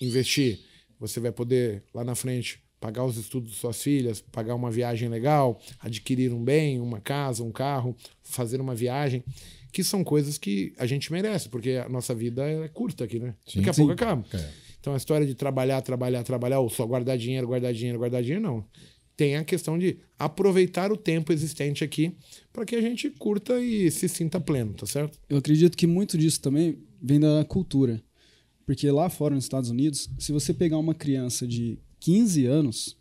[0.00, 0.60] investir,
[0.98, 5.08] você vai poder lá na frente pagar os estudos de suas filhas, pagar uma viagem
[5.08, 9.22] legal, adquirir um bem, uma casa, um carro, fazer uma viagem,
[9.70, 13.34] que são coisas que a gente merece, porque a nossa vida é curta aqui, né?
[13.46, 13.80] Sim, Daqui a sim.
[13.82, 14.24] pouco acaba.
[14.32, 14.50] É.
[14.80, 18.42] Então a história de trabalhar, trabalhar, trabalhar, ou só guardar dinheiro, guardar dinheiro, guardar dinheiro,
[18.42, 18.64] não.
[19.20, 22.16] Tem a questão de aproveitar o tempo existente aqui
[22.50, 25.20] para que a gente curta e se sinta pleno, tá certo?
[25.28, 28.02] Eu acredito que muito disso também vem da cultura.
[28.64, 32.96] Porque lá fora, nos Estados Unidos, se você pegar uma criança de 15 anos,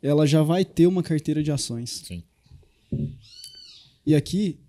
[0.00, 2.04] ela já vai ter uma carteira de ações.
[2.06, 2.22] Sim.
[4.06, 4.60] E aqui,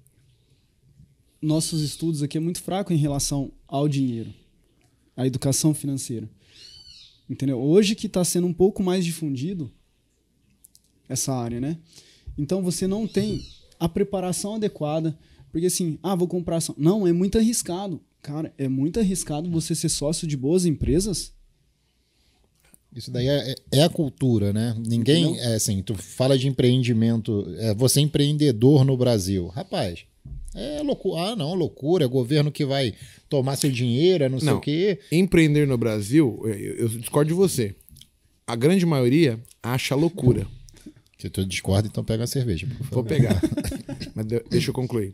[1.39, 4.33] nossos estudos aqui é muito fraco em relação ao dinheiro,
[5.15, 6.27] à educação financeira.
[7.29, 7.61] Entendeu?
[7.61, 9.71] Hoje que está sendo um pouco mais difundido
[11.11, 11.77] essa área, né?
[12.37, 13.41] Então você não tem
[13.79, 15.17] a preparação adequada,
[15.51, 16.75] porque assim, ah, vou comprar ação.
[16.77, 18.01] Não, é muito arriscado.
[18.21, 21.33] Cara, é muito arriscado você ser sócio de boas empresas.
[22.95, 24.75] Isso daí é, é a cultura, né?
[24.85, 29.47] Ninguém, é assim, tu fala de empreendimento, é, você é empreendedor no Brasil.
[29.47, 30.05] Rapaz,
[30.53, 31.21] é loucura.
[31.21, 32.93] Ah, não, loucura, é governo que vai
[33.29, 34.57] tomar seu dinheiro, é não sei Não.
[34.57, 34.99] o quê.
[35.11, 37.73] Empreender no Brasil, eu, eu discordo de você.
[38.45, 40.45] A grande maioria acha loucura.
[41.21, 42.93] Se tu discorda, então pega a cerveja, por favor.
[42.95, 43.39] Vou pegar.
[44.15, 45.13] Mas de- deixa eu concluir.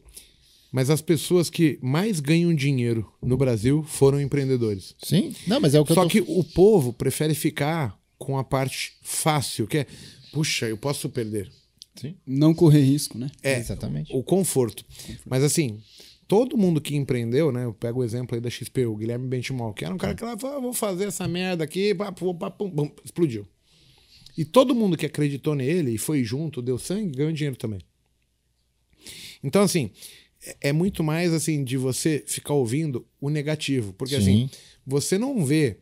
[0.72, 4.96] Mas as pessoas que mais ganham dinheiro no Brasil foram empreendedores.
[5.04, 5.34] Sim?
[5.48, 6.10] Não, mas é o que Só eu tô...
[6.10, 9.88] que o povo prefere ficar com a parte fácil, que é,
[10.32, 11.50] puxa, eu posso perder.
[11.96, 13.30] Sim, Não correr risco, né?
[13.42, 14.14] É, exatamente.
[14.14, 14.86] o conforto.
[15.26, 15.80] Mas assim,
[16.28, 17.64] todo mundo que empreendeu, né?
[17.66, 20.24] Eu pego o exemplo aí da XP, o Guilherme Benchimol, que era um cara que
[20.24, 23.48] lá falou, "Ah, vou fazer essa merda aqui, pá, pum, pá, pum, pum", explodiu.
[24.38, 27.80] E todo mundo que acreditou nele e foi junto, deu sangue, ganhou dinheiro também.
[29.44, 29.90] Então, assim,
[30.46, 33.94] é- é muito mais assim de você ficar ouvindo o negativo.
[33.94, 34.22] Porque Sim.
[34.22, 34.50] assim,
[34.86, 35.78] você não vê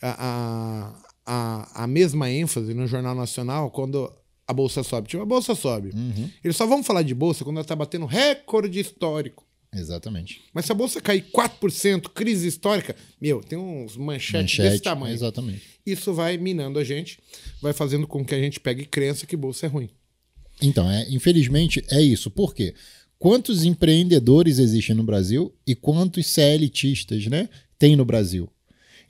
[0.00, 4.10] a, a, a, a mesma ênfase no Jornal Nacional quando
[4.46, 5.08] a bolsa sobe.
[5.08, 5.90] Tipo, a bolsa sobe.
[5.94, 6.30] Uhum.
[6.42, 9.46] Eles só vão falar de bolsa quando ela está batendo recorde histórico.
[9.72, 10.40] Exatamente.
[10.52, 15.14] Mas se a bolsa cair 4%, crise histórica, meu, tem uns manchetes desse Manchete, tamanho.
[15.14, 15.62] exatamente.
[15.84, 17.18] Isso vai minando a gente,
[17.60, 19.90] vai fazendo com que a gente pegue crença que bolsa é ruim.
[20.62, 22.30] Então, é, infelizmente, é isso.
[22.30, 22.74] Por quê?
[23.18, 28.48] Quantos empreendedores existem no Brasil e quantos CLTistas né, tem no Brasil?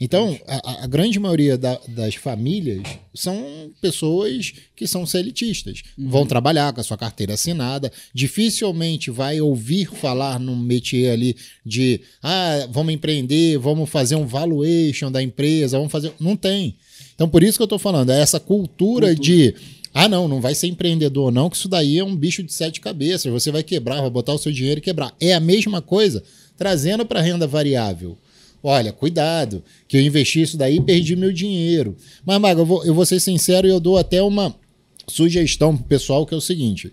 [0.00, 2.82] Então, a, a grande maioria da- das famílias
[3.14, 5.82] são pessoas que são CLTistas.
[5.98, 12.00] Vão trabalhar com a sua carteira assinada, dificilmente vai ouvir falar num métier ali de
[12.22, 16.12] ah, vamos empreender, vamos fazer um valuation da empresa, vamos fazer.
[16.20, 16.76] Não tem.
[17.14, 19.54] Então, por isso que eu estou falando, é essa cultura, de
[19.92, 22.80] ah, não, não vai ser empreendedor, não, que isso daí é um bicho de sete
[22.80, 23.32] cabeças.
[23.32, 25.12] Você vai quebrar, vai botar o seu dinheiro e quebrar.
[25.20, 26.22] É a mesma coisa
[26.56, 28.16] trazendo para renda variável.
[28.62, 31.97] Olha, cuidado, que eu investi isso daí e perdi meu dinheiro.
[32.25, 34.55] Mas, Maga, eu vou, eu vou ser sincero e eu dou até uma
[35.07, 36.92] sugestão pro pessoal que é o seguinte: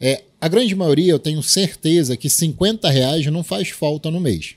[0.00, 4.54] É, a grande maioria, eu tenho certeza que 50 reais não faz falta no mês.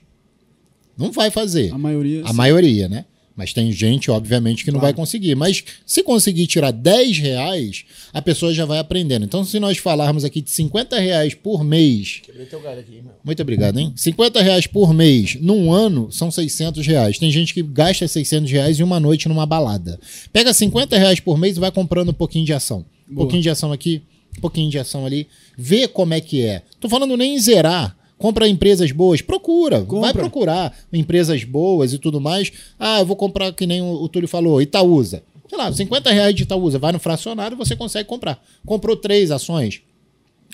[0.98, 1.72] Não vai fazer.
[1.72, 2.24] A maioria.
[2.24, 2.36] A sim.
[2.36, 3.06] maioria, né?
[3.36, 5.34] Mas tem gente, obviamente, que não vai conseguir.
[5.36, 9.26] Mas se conseguir tirar 10 reais, a pessoa já vai aprendendo.
[9.26, 12.22] Então, se nós falarmos aqui de 50 reais por mês.
[12.24, 13.13] Quebrei teu galho aqui, meu.
[13.24, 13.91] Muito obrigado, hein?
[13.96, 17.17] 50 reais por mês num ano são 600 reais.
[17.17, 20.00] Tem gente que gasta 600 reais em uma noite numa balada.
[20.32, 22.86] Pega 50 reais por mês e vai comprando um pouquinho de ação.
[23.10, 24.02] Um pouquinho de ação aqui,
[24.38, 25.28] um pouquinho de ação ali.
[25.58, 26.62] Vê como é que é.
[26.80, 27.98] Tô falando nem em zerar.
[28.24, 30.14] Compra empresas boas, procura, vai Compra.
[30.14, 32.54] procurar empresas boas e tudo mais.
[32.80, 35.22] Ah, eu vou comprar que nem o, o Túlio falou, Itaúsa.
[35.50, 38.42] Sei lá, 50 reais de Itaúsa, vai no fracionário e você consegue comprar.
[38.66, 39.82] Comprou três ações,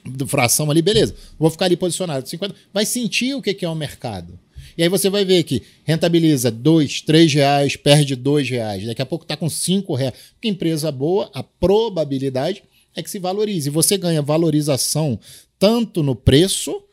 [0.04, 1.14] do fração ali, beleza.
[1.38, 2.28] Vou ficar ali posicionado.
[2.28, 4.40] 50, vai sentir o que é o mercado.
[4.76, 8.84] E aí você vai ver que rentabiliza dois, três reais, perde dois reais.
[8.84, 10.16] Daqui a pouco está com cinco reais.
[10.34, 12.64] Porque empresa boa, a probabilidade
[12.96, 13.70] é que se valorize.
[13.70, 15.20] E você ganha valorização
[15.60, 16.89] tanto no preço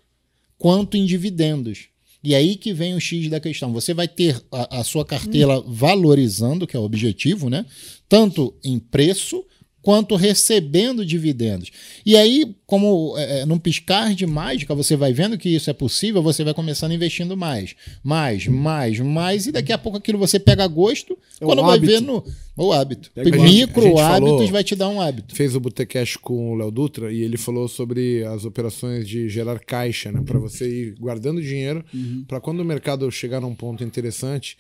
[0.59, 1.89] quanto em dividendos.
[2.23, 3.73] E aí que vem o X da questão.
[3.73, 7.65] Você vai ter a, a sua carteira valorizando, que é o objetivo, né?
[8.09, 9.45] Tanto em preço
[9.87, 11.71] quanto recebendo dividendos.
[12.05, 16.21] E aí, como é, num piscar de mágica, você vai vendo que isso é possível,
[16.21, 20.67] você vai começando investindo mais, mais, mais, mais, e daqui a pouco aquilo você pega
[20.67, 21.93] gosto, É o quando vai hábito.
[21.93, 22.25] ver no
[22.57, 23.13] o hábito.
[23.17, 25.37] A Micro hábitos falou- vai te dar um hábito.
[25.37, 29.61] Fez o Botecash com o Léo Dutra e ele falou sobre as operações de gerar
[29.61, 30.21] caixa, né?
[30.27, 31.85] Para você ir guardando dinheiro,
[32.27, 34.59] para quando o mercado chegar num ponto interessante,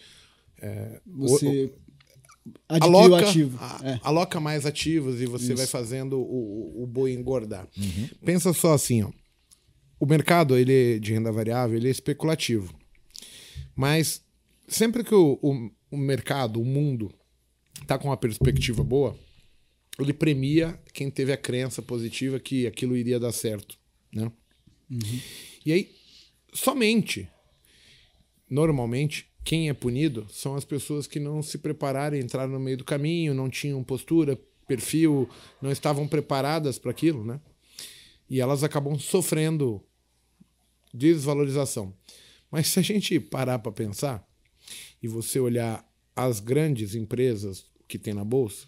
[1.17, 1.71] Você adquire
[2.69, 3.59] o aloca, ativo.
[3.61, 4.01] a- É.
[4.03, 7.69] aloca mais ativos e você vai fazendo o, o, boi engordar.
[8.25, 9.11] Pensa só assim, ó.
[9.99, 12.75] O mercado ele de renda variável ele é especulativo,
[13.75, 14.23] mas
[14.69, 17.13] sempre que o, o, o mercado, o mundo
[17.81, 19.17] está com uma perspectiva boa,
[19.99, 23.79] ele premia quem teve a crença positiva que aquilo iria dar certo,
[24.13, 24.31] né?
[25.65, 25.91] E aí,
[26.53, 27.27] somente,
[28.49, 32.85] normalmente, quem é punido são as pessoas que não se prepararam, entraram no meio do
[32.85, 35.31] caminho, não tinham postura, perfil,
[35.63, 37.41] não estavam preparadas para aquilo, né?
[38.29, 39.81] E elas acabam sofrendo
[40.93, 41.95] desvalorização.
[42.51, 44.29] Mas se a gente parar para pensar
[45.01, 48.67] e você olhar as grandes empresas que tem na bolsa,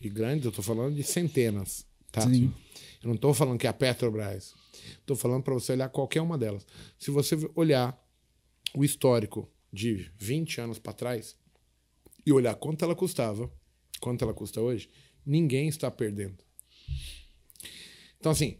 [0.00, 2.20] e grandes, eu estou falando de centenas, tá?
[2.20, 2.54] Sim.
[3.02, 4.54] Eu não estou falando que é a Petrobras.
[5.00, 6.64] Estou falando para você olhar qualquer uma delas.
[7.00, 8.00] Se você olhar
[8.76, 11.36] o histórico de 20 anos para trás
[12.24, 13.52] e olhar quanto ela custava,
[14.00, 14.88] quanto ela custa hoje,
[15.26, 16.38] ninguém está perdendo.
[18.18, 18.56] Então, assim,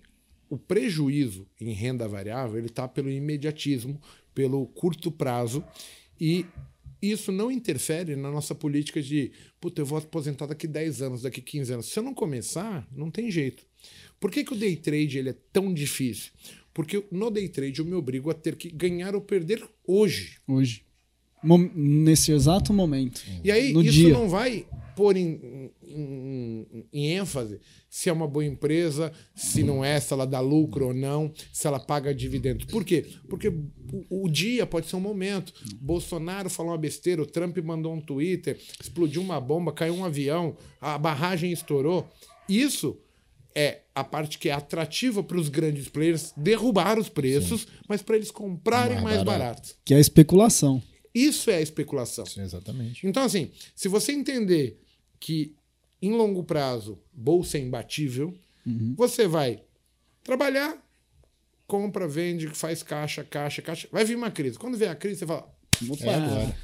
[0.50, 4.00] o prejuízo em renda variável ele está pelo imediatismo,
[4.34, 5.64] pelo curto prazo
[6.20, 6.44] e
[7.00, 11.40] isso não interfere na nossa política de, puta, eu vou aposentar daqui 10 anos, daqui
[11.40, 11.86] 15 anos.
[11.86, 13.66] Se eu não começar, não tem jeito.
[14.18, 16.32] Por que, que o day trade ele é tão difícil?
[16.72, 20.38] Porque no day trade eu me obrigo a ter que ganhar ou perder hoje.
[20.46, 20.84] Hoje.
[21.74, 23.22] Nesse exato momento.
[23.42, 24.12] E aí, no isso dia.
[24.14, 29.98] não vai pôr em, em- em ênfase se é uma boa empresa, se não é,
[30.00, 32.64] se ela dá lucro ou não, se ela paga dividendos.
[32.66, 33.04] Por quê?
[33.28, 35.52] Porque o, o dia pode ser um momento.
[35.80, 40.56] Bolsonaro falou uma besteira, o Trump mandou um Twitter, explodiu uma bomba, caiu um avião,
[40.80, 42.08] a barragem estourou.
[42.48, 42.96] Isso
[43.54, 48.16] é a parte que é atrativa para os grandes players derrubar os preços, mas para
[48.16, 49.38] eles comprarem Mais mais barato.
[49.40, 49.76] baratos.
[49.84, 50.82] Que é a especulação.
[51.14, 52.24] Isso é a especulação.
[52.36, 53.06] Exatamente.
[53.06, 54.80] Então, assim, se você entender
[55.20, 55.54] que
[56.02, 58.34] em longo prazo bolsa é imbatível,
[58.96, 59.62] você vai
[60.22, 60.76] trabalhar,
[61.66, 63.88] compra, vende, faz caixa, caixa, caixa.
[63.92, 64.58] Vai vir uma crise.
[64.58, 65.48] Quando vier a crise, você fala:
[65.88, 66.56] Opa, É agora.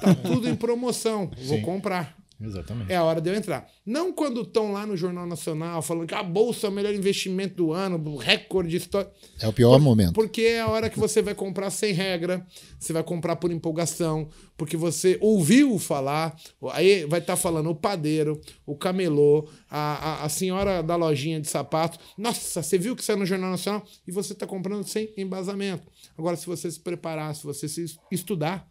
[0.00, 1.62] tá tudo em promoção, vou Sim.
[1.62, 2.16] comprar.
[2.40, 2.92] Exatamente.
[2.92, 3.66] É a hora de eu entrar.
[3.86, 7.54] Não quando estão lá no Jornal Nacional falando que a bolsa é o melhor investimento
[7.54, 9.12] do ano, recorde histórico.
[9.40, 10.12] É o pior momento.
[10.12, 12.44] Porque é a hora que você vai comprar sem regra,
[12.78, 16.36] você vai comprar por empolgação, porque você ouviu falar,
[16.72, 21.48] aí vai estar falando o padeiro, o camelô, a, a, a senhora da lojinha de
[21.48, 21.98] sapato.
[22.18, 25.84] Nossa, você viu que saiu no Jornal Nacional e você está comprando sem embasamento.
[26.18, 28.68] Agora, se você se preparar, se você se estudar,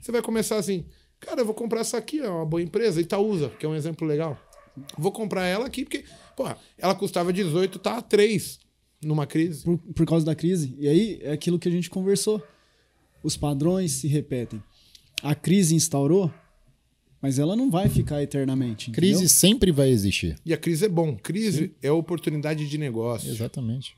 [0.00, 0.84] você vai começar assim,
[1.22, 4.06] cara, eu vou comprar essa aqui, é uma boa empresa, Itaúsa, que é um exemplo
[4.06, 4.38] legal.
[4.96, 6.04] Vou comprar ela aqui porque,
[6.36, 8.58] porra, ela custava 18, tá a 3
[9.02, 9.64] numa crise.
[9.64, 10.74] por, por causa da crise.
[10.78, 12.42] E aí é aquilo que a gente conversou.
[13.22, 14.62] Os padrões se repetem.
[15.22, 16.32] A crise instaurou,
[17.20, 18.90] mas ela não vai ficar eternamente.
[18.90, 19.10] entendeu?
[19.16, 20.36] Crise sempre vai existir.
[20.44, 21.16] E a crise é bom.
[21.16, 23.30] Crise é oportunidade de negócio.
[23.30, 23.94] Exatamente.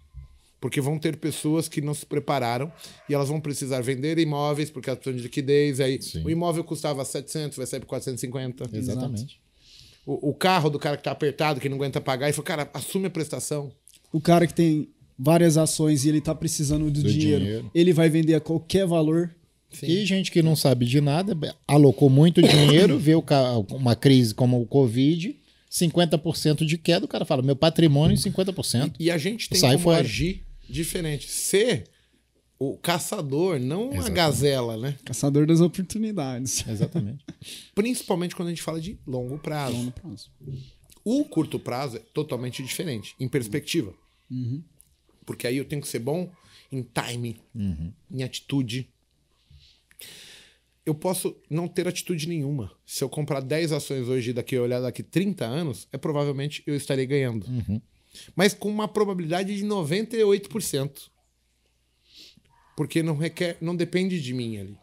[0.64, 2.72] Porque vão ter pessoas que não se prepararam
[3.06, 5.78] e elas vão precisar vender imóveis porque elas precisam de liquidez.
[5.78, 6.24] Aí Sim.
[6.24, 8.70] o imóvel custava 700, vai sair por 450.
[8.72, 9.38] Exatamente.
[10.06, 12.70] O, o carro do cara que tá apertado, que não aguenta pagar, e falou, cara,
[12.72, 13.70] assume a prestação.
[14.10, 17.70] o cara que tem várias ações e ele tá precisando do, Do dinheiro, dinheiro.
[17.74, 19.34] ele vai vender a qualquer valor.
[19.82, 21.36] E gente que não sabe de nada,
[21.68, 23.12] alocou muito dinheiro, vê
[23.70, 25.36] uma crise como o Covid,
[25.70, 28.94] 50% de queda, o cara fala, meu patrimônio em 50%.
[28.98, 30.00] E a gente tem Sai como fora.
[30.00, 31.28] agir diferente.
[31.28, 31.84] Ser
[32.58, 34.12] o caçador, não a Exatamente.
[34.14, 34.96] gazela, né?
[35.04, 36.64] Caçador das oportunidades.
[36.66, 37.24] Exatamente.
[37.74, 39.76] Principalmente quando a gente fala de longo prazo.
[39.76, 40.30] Longo prazo.
[41.04, 43.92] O curto prazo é totalmente diferente, em perspectiva.
[45.26, 46.30] Porque aí eu tenho que ser bom
[46.72, 47.36] em timing,
[48.10, 48.88] em atitude.
[50.86, 52.70] Eu posso não ter atitude nenhuma.
[52.86, 56.62] Se eu comprar 10 ações hoje e daqui a olhar daqui 30 anos, é provavelmente
[56.66, 57.46] eu estarei ganhando.
[58.34, 61.10] Mas com uma probabilidade de 98%.
[62.76, 64.76] Porque não requer, não depende de mim ali.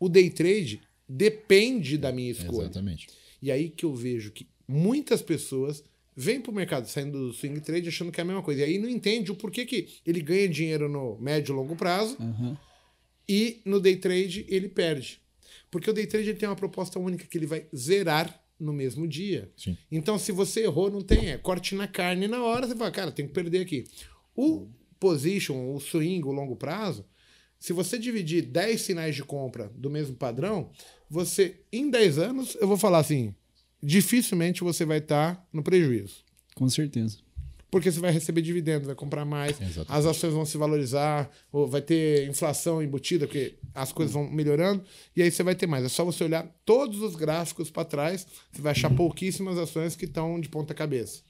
[0.00, 2.64] O day trade depende da minha escolha.
[2.64, 3.08] Exatamente.
[3.40, 5.82] E aí que eu vejo que muitas pessoas
[6.16, 8.62] vêm pro mercado saindo do swing trade achando que é a mesma coisa.
[8.62, 12.16] E aí não entende o porquê que ele ganha dinheiro no médio e longo prazo
[12.18, 12.58] Aham.
[13.28, 15.20] e no day trade ele perde.
[15.70, 19.06] Porque o day trade ele tem uma proposta única que ele vai zerar no mesmo
[19.06, 19.50] dia.
[19.56, 19.76] Sim.
[19.90, 21.30] Então, se você errou, não tem.
[21.30, 23.84] É corte na carne na hora, você fala, cara, tem que perder aqui.
[24.34, 27.04] O position, o swing, o longo prazo,
[27.58, 30.70] se você dividir 10 sinais de compra do mesmo padrão,
[31.08, 33.34] você, em 10 anos, eu vou falar assim,
[33.82, 36.24] dificilmente você vai estar no prejuízo.
[36.54, 37.18] Com certeza.
[37.76, 39.86] Porque você vai receber dividendos, vai comprar mais, Exatamente.
[39.92, 44.82] as ações vão se valorizar, ou vai ter inflação embutida, porque as coisas vão melhorando,
[45.14, 45.84] e aí você vai ter mais.
[45.84, 50.06] É só você olhar todos os gráficos para trás, você vai achar pouquíssimas ações que
[50.06, 51.20] estão de ponta cabeça.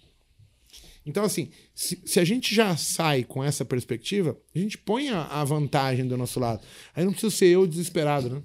[1.04, 5.24] Então, assim, se, se a gente já sai com essa perspectiva, a gente põe a,
[5.24, 6.62] a vantagem do nosso lado.
[6.94, 8.42] Aí não precisa ser eu desesperado, né?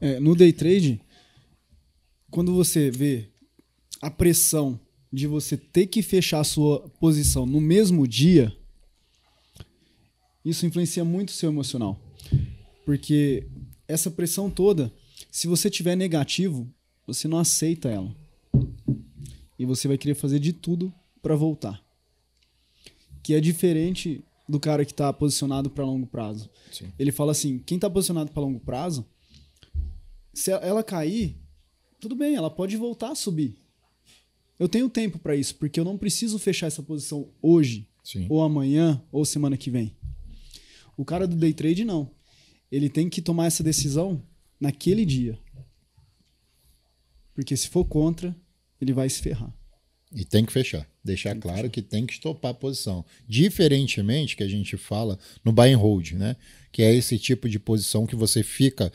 [0.00, 1.00] É, no day trade,
[2.30, 3.28] quando você vê
[4.00, 4.78] a pressão
[5.14, 8.52] de você ter que fechar a sua posição no mesmo dia,
[10.44, 12.00] isso influencia muito o seu emocional.
[12.84, 13.46] Porque
[13.86, 14.92] essa pressão toda,
[15.30, 16.68] se você tiver negativo,
[17.06, 18.14] você não aceita ela.
[19.56, 21.80] E você vai querer fazer de tudo para voltar.
[23.22, 26.50] Que é diferente do cara que está posicionado para longo prazo.
[26.72, 26.92] Sim.
[26.98, 29.06] Ele fala assim: quem está posicionado para longo prazo,
[30.32, 31.36] se ela cair,
[32.00, 33.63] tudo bem, ela pode voltar a subir.
[34.58, 38.26] Eu tenho tempo para isso, porque eu não preciso fechar essa posição hoje, Sim.
[38.28, 39.96] ou amanhã, ou semana que vem.
[40.96, 42.10] O cara do day trade não.
[42.70, 44.22] Ele tem que tomar essa decisão
[44.60, 45.38] naquele dia.
[47.34, 48.34] Porque se for contra,
[48.80, 49.52] ele vai se ferrar.
[50.14, 50.86] E tem que fechar.
[51.04, 53.04] Deixar claro que tem que estopar a posição.
[53.28, 56.36] Diferentemente que a gente fala no buy and hold, né?
[56.70, 58.92] Que é esse tipo de posição que você fica.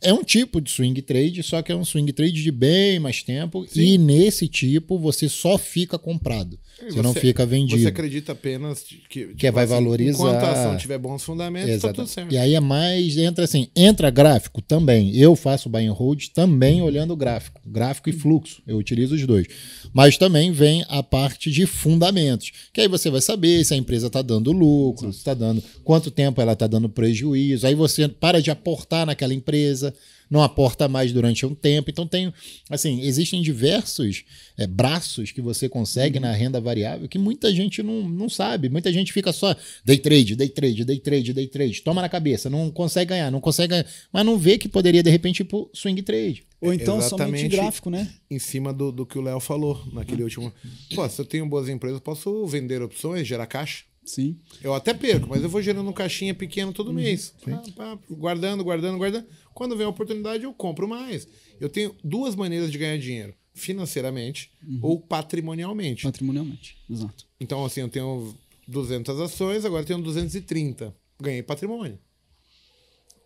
[0.00, 3.22] É um tipo de swing trade, só que é um swing trade de bem mais
[3.22, 3.66] tempo.
[3.74, 6.58] E nesse tipo você só fica comprado.
[6.82, 7.80] Você, não fica vendido.
[7.80, 10.12] Você acredita apenas que, tipo vai valorizar.
[10.12, 11.94] Enquanto a ação tiver bons fundamentos, tá Exato.
[11.94, 12.32] tudo certo.
[12.32, 15.16] E aí é mais, entra assim, entra gráfico também.
[15.16, 17.60] Eu faço buy and hold também olhando o gráfico.
[17.64, 18.62] Gráfico e fluxo.
[18.66, 19.46] Eu utilizo os dois.
[19.92, 22.50] Mas também vem a parte de fundamentos.
[22.72, 26.10] Que aí você vai saber se a empresa está dando lucro, se está dando, quanto
[26.10, 27.66] tempo ela está dando prejuízo.
[27.66, 29.94] Aí você para de aportar naquela empresa,
[30.30, 31.90] não aporta mais durante um tempo.
[31.90, 32.32] Então tem,
[32.70, 34.24] assim, existem diversos
[34.56, 38.68] é, braços que você consegue na renda variável que muita gente não, não sabe.
[38.68, 41.82] Muita gente fica só day trade, day trade, day trade, day trade.
[41.82, 45.10] Toma na cabeça, não consegue ganhar, não consegue ganhar, mas não vê que poderia de
[45.10, 46.44] repente ir pro swing trade.
[46.60, 47.48] Ou então somente Exatamente.
[47.48, 48.10] gráfico, né?
[48.30, 50.52] Em cima do, do que o Léo falou naquele último.
[50.94, 53.84] Pô, se eu tenho boas empresas, eu posso vender opções, gerar caixa.
[54.04, 54.38] Sim.
[54.62, 57.34] Eu até perco, mas eu vou gerando um caixinha pequeno todo mês.
[57.44, 59.26] Pá, pá, guardando, guardando, guardando.
[59.54, 61.26] Quando vem a oportunidade, eu compro mais.
[61.60, 64.50] Eu tenho duas maneiras de ganhar dinheiro: financeiramente
[64.82, 66.02] ou patrimonialmente.
[66.02, 66.76] Patrimonialmente.
[66.90, 67.26] Exato.
[67.40, 68.34] Então, assim, eu tenho
[68.68, 70.94] 200 ações, agora eu tenho 230.
[71.20, 71.98] Ganhei patrimônio.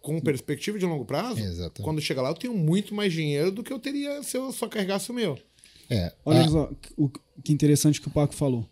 [0.01, 1.83] Com perspectiva de longo prazo, Exatamente.
[1.83, 4.69] quando chegar lá, eu tenho muito mais dinheiro do que eu teria se eu só
[4.69, 5.37] carregasse o meu.
[5.91, 7.11] É, Olha a- só o
[7.43, 8.69] que interessante que o Paco falou.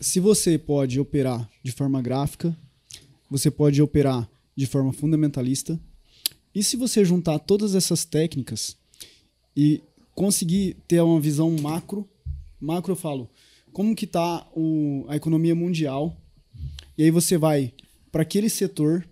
[0.00, 2.56] Se você pode operar de forma gráfica,
[3.30, 5.78] você pode operar de forma fundamentalista.
[6.54, 8.78] E se você juntar todas essas técnicas
[9.54, 9.82] e
[10.14, 12.08] conseguir ter uma visão macro,
[12.58, 13.28] macro eu falo,
[13.74, 14.48] como que está
[15.06, 16.16] a economia mundial,
[16.96, 17.74] e aí você vai
[18.10, 19.06] para aquele setor,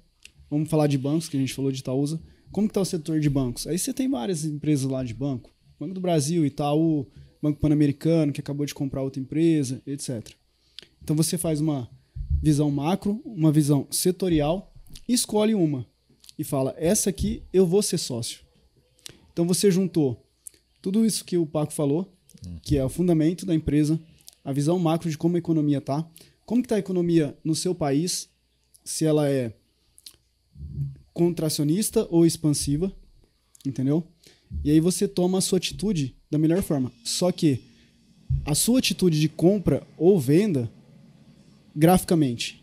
[0.50, 2.18] vamos falar de bancos, que a gente falou de Itaúsa,
[2.50, 3.66] como que está o setor de bancos?
[3.66, 7.06] Aí você tem várias empresas lá de banco, Banco do Brasil, Itaú,
[7.42, 10.37] Banco Pan-Americano, que acabou de comprar outra empresa, etc.
[11.08, 11.88] Então você faz uma
[12.42, 14.74] visão macro, uma visão setorial,
[15.08, 15.86] escolhe uma
[16.38, 18.40] e fala: essa aqui eu vou ser sócio.
[19.32, 20.22] Então você juntou
[20.82, 22.14] tudo isso que o Paco falou,
[22.60, 23.98] que é o fundamento da empresa,
[24.44, 26.06] a visão macro de como a economia tá,
[26.44, 28.28] como que tá a economia no seu país,
[28.84, 29.54] se ela é
[31.14, 32.94] contracionista ou expansiva,
[33.66, 34.06] entendeu?
[34.62, 36.92] E aí você toma a sua atitude da melhor forma.
[37.02, 37.62] Só que
[38.44, 40.70] a sua atitude de compra ou venda,
[41.78, 42.62] graficamente,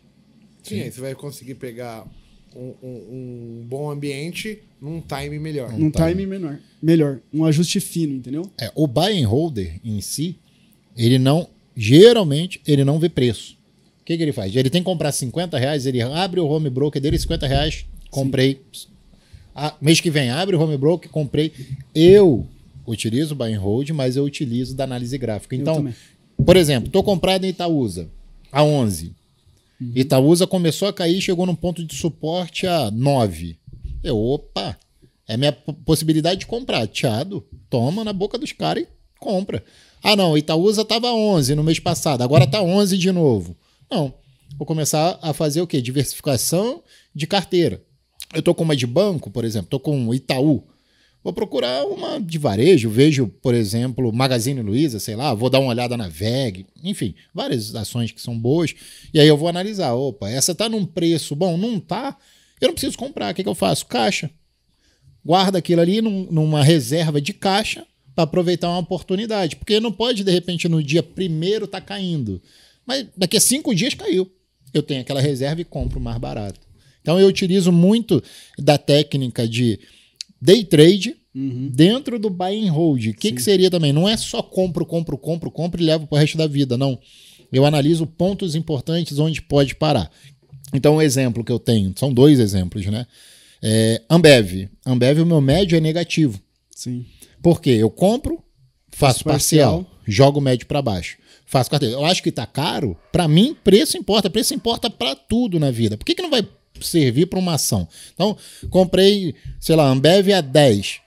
[0.62, 2.06] Sim, aí você vai conseguir pegar
[2.54, 5.72] um, um- um bom ambiente num time melhor.
[5.72, 6.08] num tá.
[6.08, 8.50] time menor, melhor, um ajuste fino, entendeu?
[8.60, 10.36] É, o buy and holder em si,
[10.96, 11.48] ele não.
[11.78, 13.56] Geralmente, ele não vê preço.
[14.00, 14.54] O que, que ele faz?
[14.54, 18.62] Ele tem que comprar 50 reais, ele abre o home broker dele, 50 reais, comprei.
[19.54, 21.52] Ah, mês que vem, abre o home broker, comprei.
[21.94, 22.46] Eu
[22.86, 25.54] utilizo o buy and hold, mas eu utilizo da análise gráfica.
[25.56, 25.92] Então,
[26.44, 28.08] por exemplo, estou comprado em Itaúsa
[28.50, 29.14] a 11.
[29.80, 29.92] Uhum.
[29.94, 33.58] Itaúsa começou a cair, chegou num ponto de suporte a 9.
[34.02, 34.78] Eu, opa,
[35.28, 36.86] é minha possibilidade de comprar.
[36.86, 38.88] Tiado, toma na boca dos caras e
[39.18, 39.64] compra.
[40.02, 43.56] Ah, não, Itaúsa estava 11 no mês passado, agora está 11 de novo.
[43.90, 44.14] Não,
[44.56, 45.82] vou começar a fazer o quê?
[45.82, 46.82] Diversificação
[47.14, 47.82] de carteira.
[48.34, 50.64] Eu tô com uma de banco, por exemplo, tô com Itaú.
[51.26, 55.70] Vou procurar uma de varejo, vejo, por exemplo, Magazine Luiza, sei lá, vou dar uma
[55.70, 58.72] olhada na VEG, enfim, várias ações que são boas.
[59.12, 62.16] E aí eu vou analisar, opa, essa tá num preço bom, não tá?
[62.60, 63.86] Eu não preciso comprar, o que, que eu faço?
[63.86, 64.30] Caixa.
[65.24, 69.56] Guarda aquilo ali num- numa reserva de caixa para aproveitar uma oportunidade.
[69.56, 72.40] Porque não pode, de repente, no dia primeiro tá caindo.
[72.86, 74.30] Mas daqui a cinco dias caiu.
[74.72, 76.60] Eu tenho aquela reserva e compro mais barato.
[77.02, 78.22] Então eu utilizo muito
[78.56, 79.80] da técnica de
[80.46, 81.16] day trade
[81.72, 83.08] dentro do buy and hold.
[83.08, 83.92] O que, que seria também?
[83.92, 86.98] Não é só compro, compro, compro, compro e levo para o resto da vida, não.
[87.52, 90.10] Eu analiso pontos importantes onde pode parar.
[90.72, 93.06] Então, o exemplo que eu tenho, são dois exemplos, né?
[93.62, 94.68] É, Ambev.
[94.84, 96.40] Ambev, o meu médio é negativo.
[96.70, 97.04] Sim.
[97.42, 97.70] Por quê?
[97.70, 98.42] Eu compro,
[98.90, 100.00] faço Faço parcial, parcial.
[100.06, 101.18] jogo médio para baixo.
[101.46, 101.94] Faço carteira.
[101.94, 102.96] Eu acho que tá caro.
[103.12, 104.28] Para mim, preço importa.
[104.28, 105.96] Preço importa para tudo na vida.
[105.96, 106.46] Por que, que não vai
[106.84, 107.88] servir para uma ação?
[108.14, 108.36] Então,
[108.70, 111.00] comprei, sei lá, Ambev a 10.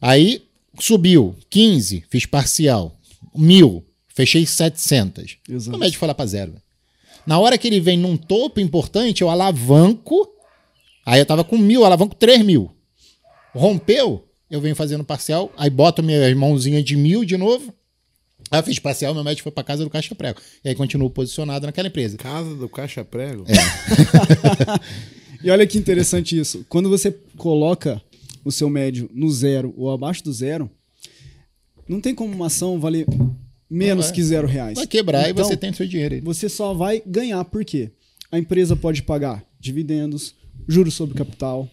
[0.00, 0.42] Aí
[0.78, 2.94] subiu 15, fiz parcial.
[3.34, 5.38] Mil, fechei 700.
[5.48, 5.76] Exato.
[5.76, 6.54] O médio foi lá para zero.
[7.26, 10.28] Na hora que ele vem num topo importante, eu alavanco.
[11.04, 12.70] Aí eu tava com mil, alavanco 3 mil.
[13.54, 17.74] Rompeu, eu venho fazendo parcial, aí boto minha mãozinha de mil de novo.
[18.50, 20.40] Aí eu fiz parcial, meu médico foi para casa do Caixa Prego.
[20.64, 22.16] E aí continuo posicionado naquela empresa.
[22.16, 23.44] Casa do Caixa Prego?
[25.42, 26.64] E olha que interessante isso.
[26.68, 28.02] Quando você coloca
[28.44, 30.68] o seu médio no zero ou abaixo do zero,
[31.88, 33.06] não tem como uma ação valer
[33.70, 34.14] menos Vai.
[34.14, 34.76] que zero reais.
[34.76, 36.14] Vai quebrar Então, e você tem seu dinheiro.
[36.16, 36.20] aí.
[36.20, 37.90] Você só vai ganhar por quê?
[38.32, 40.34] A empresa pode pagar dividendos,
[40.66, 41.68] juros sobre capital.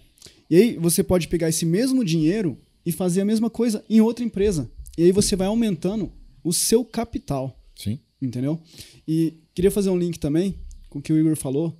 [0.49, 4.24] E aí você pode pegar esse mesmo dinheiro e fazer a mesma coisa em outra
[4.24, 4.69] empresa.
[4.97, 6.11] E aí você vai aumentando
[6.43, 7.57] o seu capital.
[7.75, 7.99] Sim.
[8.21, 8.59] Entendeu?
[9.07, 10.55] E queria fazer um link também
[10.89, 11.75] com o que o Igor falou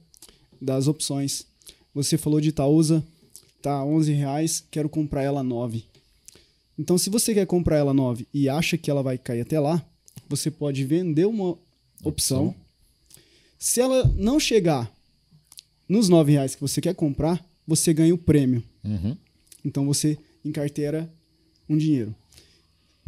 [0.62, 1.46] das opções.
[1.94, 3.04] Você falou de Itaúsa,
[3.62, 5.86] tá 11 reais, quero comprar ela 9.
[6.78, 9.86] Então, se você quer comprar ela 9 e acha que ela vai cair até lá,
[10.28, 11.58] você pode vender uma
[12.04, 12.56] opção.
[13.60, 14.92] Se ela não chegar
[15.88, 18.64] nos 9 reais que você quer comprar, você ganha o prêmio.
[18.84, 19.16] Uhum.
[19.64, 21.10] Então você encarteira
[21.70, 22.14] um dinheiro.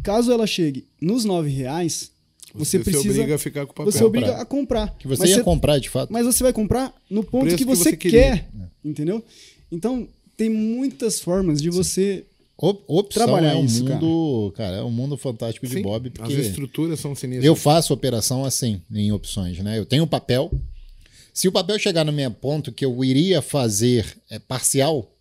[0.04, 2.12] Caso ela chegue nos 9 reais,
[2.54, 3.10] você, Você se precisa.
[3.20, 3.92] obriga a ficar com o papel.
[3.92, 4.96] Você obriga a comprar.
[4.98, 6.14] Que você mas ia comprar, de fato.
[6.14, 8.22] Mas você vai comprar no ponto que que você, você queria.
[8.22, 8.50] quer.
[8.84, 9.24] Entendeu?
[9.72, 12.24] Então, tem muitas formas de você.
[12.58, 14.78] Op- opção trabalhar é um isso, mundo, cara.
[14.78, 17.44] é um mundo fantástico de Sim, Bob, As porque estruturas são sinistras.
[17.46, 19.78] eu faço operação assim, em opções, né?
[19.78, 20.50] Eu tenho o papel.
[21.34, 25.12] Se o papel chegar no meu ponto que eu iria fazer é, parcial,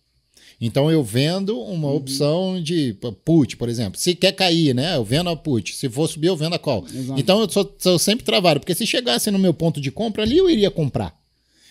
[0.59, 1.95] então eu vendo uma Uhum.
[1.95, 3.99] opção de put, por exemplo.
[3.99, 4.95] Se quer cair, né?
[4.95, 5.75] Eu vendo a put.
[5.75, 6.85] Se for subir, eu vendo a call.
[6.93, 7.19] Exato.
[7.19, 10.37] Então eu sou, sou sempre travado, porque se chegasse no meu ponto de compra ali,
[10.37, 11.13] eu iria comprar.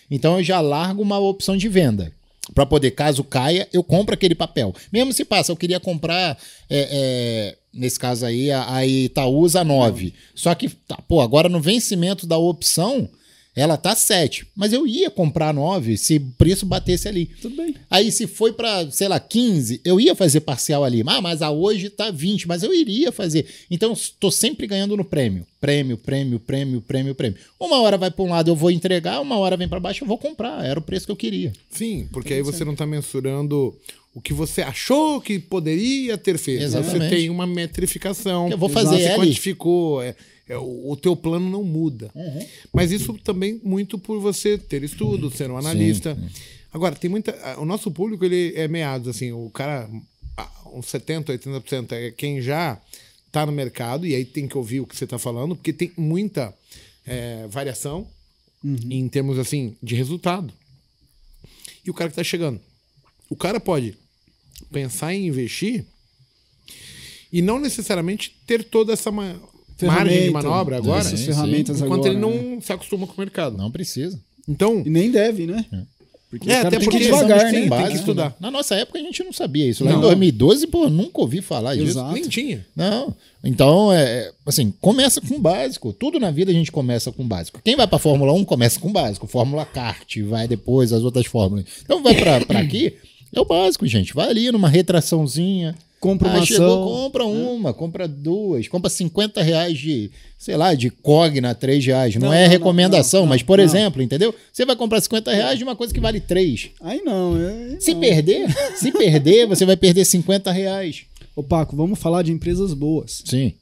[0.09, 2.11] Então eu já largo uma opção de venda.
[2.53, 4.73] Para poder, caso caia, eu compro aquele papel.
[4.93, 6.37] Mesmo se passa, eu queria comprar,
[6.69, 10.13] é, é, nesse caso aí, a, a Itaúsa 9.
[10.35, 13.09] Só que, tá, pô, agora no vencimento da opção,
[13.55, 14.45] ela tá 7.
[14.55, 17.27] Mas eu ia comprar 9 se o preço batesse ali.
[17.41, 17.73] Tudo bem.
[17.89, 21.01] Aí se foi para, sei lá, 15, eu ia fazer parcial ali.
[21.05, 23.45] Ah, mas a hoje tá 20, mas eu iria fazer.
[23.71, 25.45] Então estou sempre ganhando no prêmio.
[25.61, 27.39] Prêmio, prêmio, prêmio, prêmio, prêmio.
[27.59, 30.07] Uma hora vai para um lado eu vou entregar, uma hora vem para baixo eu
[30.07, 30.65] vou comprar.
[30.65, 31.53] Era o preço que eu queria.
[31.69, 33.75] Sim, porque aí você não está mensurando
[34.13, 36.63] o que você achou que poderia ter feito.
[36.63, 37.09] Exatamente.
[37.09, 38.49] Você tem uma metrificação.
[38.49, 39.17] Eu vou fazer Você L.
[39.17, 40.01] quantificou.
[40.01, 40.15] é,
[40.49, 42.11] o, o teu plano não muda.
[42.13, 42.45] Uhum.
[42.71, 46.15] Mas isso também muito por você ter estudo, ser um analista.
[46.15, 46.29] sim.
[46.71, 47.33] Agora, tem muita.
[47.57, 49.89] O nosso público ele é meados, assim, o cara,
[50.73, 52.79] uns 70%, 80% é quem já
[53.27, 55.91] está no mercado, e aí tem que ouvir o que você está falando, porque tem
[55.95, 56.53] muita
[57.05, 58.07] é, variação.
[58.63, 60.53] em termos assim de resultado.
[61.85, 62.59] E o cara que tá chegando.
[63.29, 63.95] O cara pode
[64.71, 65.85] pensar em investir
[67.31, 69.11] e não necessariamente ter toda essa
[69.81, 72.13] margem de manobra agora, Essas Sim, ferramentas enquanto agora.
[72.13, 72.51] ele né?
[72.53, 73.57] não se acostuma com o mercado.
[73.57, 74.19] Não precisa.
[74.47, 75.65] Então, E nem deve, né?
[76.29, 77.51] Porque É, o cara até tem que porque devagar, né?
[77.51, 78.25] tem Básico, que estudar.
[78.29, 78.35] né?
[78.39, 79.83] Na nossa época a gente não sabia isso.
[79.85, 79.99] Lá Não.
[79.99, 81.91] em 2012, pô, nunca ouvi falar disso.
[81.91, 82.13] Exato.
[82.13, 82.65] nem tinha.
[82.75, 83.15] Não.
[83.43, 85.93] Então, é, é, assim, começa com o básico.
[85.93, 87.61] Tudo na vida a gente começa com o básico.
[87.63, 89.27] Quem vai pra Fórmula 1 começa com o básico.
[89.27, 91.65] Fórmula Kart, vai depois as outras fórmulas.
[91.83, 92.93] Então vai pra, pra aqui,
[93.33, 94.13] é o básico, gente.
[94.13, 95.75] Vai ali numa retraçãozinha.
[96.05, 96.83] Compra uma Ah, chegou, ação.
[96.85, 102.15] compra uma, compra duas, compra 50 reais de, sei lá, de Cogna, 3 reais.
[102.15, 103.63] Não, Não, é não, recomendação, não, não, mas, por não.
[103.65, 104.33] exemplo, entendeu?
[104.53, 106.69] Você vai comprar 50 reais de uma coisa que vale 3.
[106.81, 107.99] Aí não, é, Se não.
[108.01, 108.47] perder,
[108.77, 111.05] se perder, você vai perder 50 reais.
[111.35, 113.23] Ô, Paco, vamos falar de empresas boas.
[113.25, 113.53] Sim.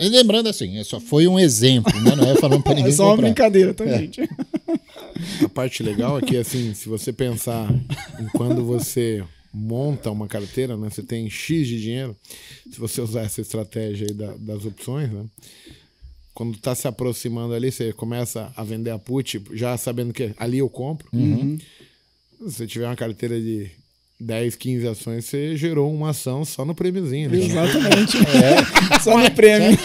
[0.00, 2.14] E lembrando assim, é só foi um exemplo, né?
[2.16, 3.26] Não é falando pra ninguém É só uma comprar.
[3.28, 4.20] brincadeira, tá, gente?
[5.44, 7.68] A parte legal é que, assim, se você pensar
[8.20, 9.22] em quando você
[9.52, 10.88] monta uma carteira, né?
[10.90, 12.16] Você tem X de dinheiro,
[12.70, 15.24] se você usar essa estratégia aí da- das opções, né?
[16.34, 20.58] Quando tá se aproximando ali, você começa a vender a put, já sabendo que ali
[20.58, 21.08] eu compro.
[22.38, 23.68] Se você tiver uma carteira de
[24.20, 27.38] 10, 15 ações, você gerou uma ação só no prêmiozinho, né?
[27.38, 28.16] Exatamente.
[29.02, 29.76] Só no prêmio.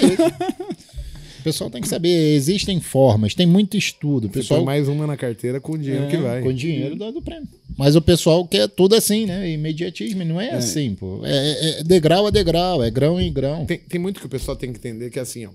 [1.43, 4.27] O pessoal tem que saber, existem formas, tem muito estudo.
[4.27, 6.41] O pessoal mais uma na carteira com o dinheiro que vai.
[6.41, 7.49] com dinheiro do, do prêmio.
[7.77, 9.51] Mas o pessoal quer tudo assim, né?
[9.51, 11.19] Imediatismo, não é, assim, pô.
[11.25, 13.65] É, é degrau a degrau, é grão em grão.
[13.65, 15.49] Tem, tem muito que o pessoal tem que entender que assim, ó,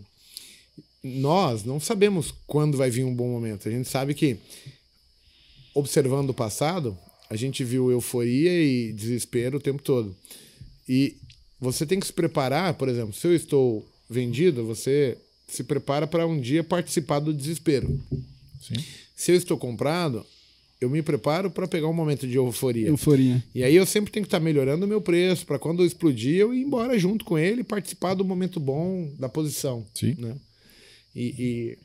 [1.03, 3.67] nós não sabemos quando vai vir um bom momento.
[3.67, 4.37] A gente sabe que,
[5.75, 6.99] observando o passado,
[7.31, 10.15] a gente viu euforia e desespero o tempo todo.
[10.87, 11.17] E
[11.59, 15.17] você tem que se preparar, por exemplo, se eu estou vendido, você
[15.49, 18.01] se prepara para um dia participar do desespero.
[18.61, 18.85] Sim.
[19.17, 20.25] Se eu estou comprado,
[20.81, 22.87] eu me preparo para pegar um momento de euforia.
[22.87, 23.43] Euforia.
[23.55, 26.37] E aí eu sempre tenho que estar melhorando o meu preço para quando eu explodir
[26.37, 29.85] eu ir embora junto com ele e participar do momento bom da posição.
[29.95, 30.15] Sim.
[30.19, 30.37] Né?
[31.17, 31.79] E, e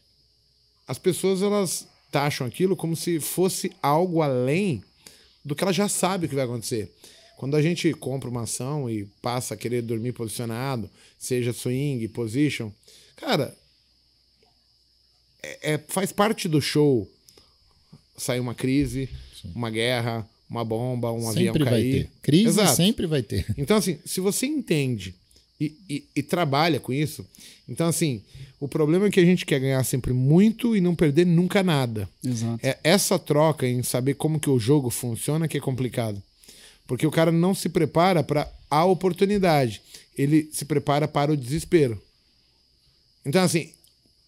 [0.88, 4.84] as pessoas elas taxam aquilo como se fosse algo além
[5.43, 6.91] do que ela já sabe que vai acontecer.
[7.36, 12.70] Quando a gente compra uma ação e passa a querer dormir posicionado, seja swing, position,
[13.16, 13.55] cara,
[15.41, 17.09] é, é- faz parte do show
[18.18, 19.09] sair uma crise,
[19.55, 22.03] uma guerra, uma bomba, um avião sempre vai cair.
[22.05, 22.09] ter.
[22.22, 22.76] Crise Exato.
[22.76, 23.45] sempre vai ter.
[23.57, 25.16] Então, assim, se você entende
[25.59, 27.26] e, e- e trabalha com isso,
[27.68, 28.22] então, assim,
[28.59, 32.07] o problema é que a gente quer ganhar sempre muito e não perder nunca nada.
[32.24, 32.59] Exato.
[32.66, 36.22] É essa troca em saber como que o jogo funciona que é complicado.
[36.86, 39.82] Porque o cara não se prepara para a oportunidade.
[40.18, 41.99] Ele se prepara para o desespero.
[43.26, 43.70] Então, assim,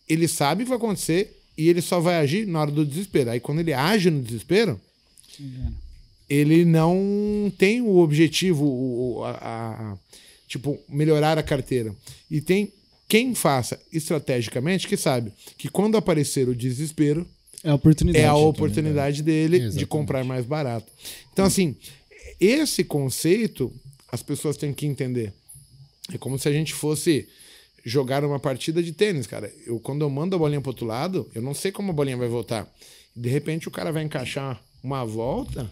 [0.08, 3.30] ele sabe o que vai acontecer e ele só vai agir na hora do desespero.
[3.32, 4.80] Aí, quando ele age no desespero,
[6.30, 9.98] ele não tem o objetivo, o, a, a-
[10.48, 11.94] tipo, melhorar a carteira.
[12.30, 12.72] E tem
[13.08, 17.28] quem faça estrategicamente que sabe que quando aparecer o desespero,
[17.64, 18.26] É a oportunidade.
[18.26, 19.86] é a oportunidade dele de Exatamente.
[19.88, 20.88] comprar mais barato.
[21.32, 21.76] Então, assim,
[22.40, 23.72] esse conceito
[24.12, 25.34] as pessoas têm que entender.
[26.14, 27.28] É como se a gente fosse
[27.86, 29.54] jogar uma partida de tênis, cara.
[29.66, 32.18] Eu, quando eu mando a bolinha pro outro lado, eu não sei como a bolinha
[32.18, 32.68] vai voltar.
[33.16, 35.70] De repente, o cara vai encaixar uma volta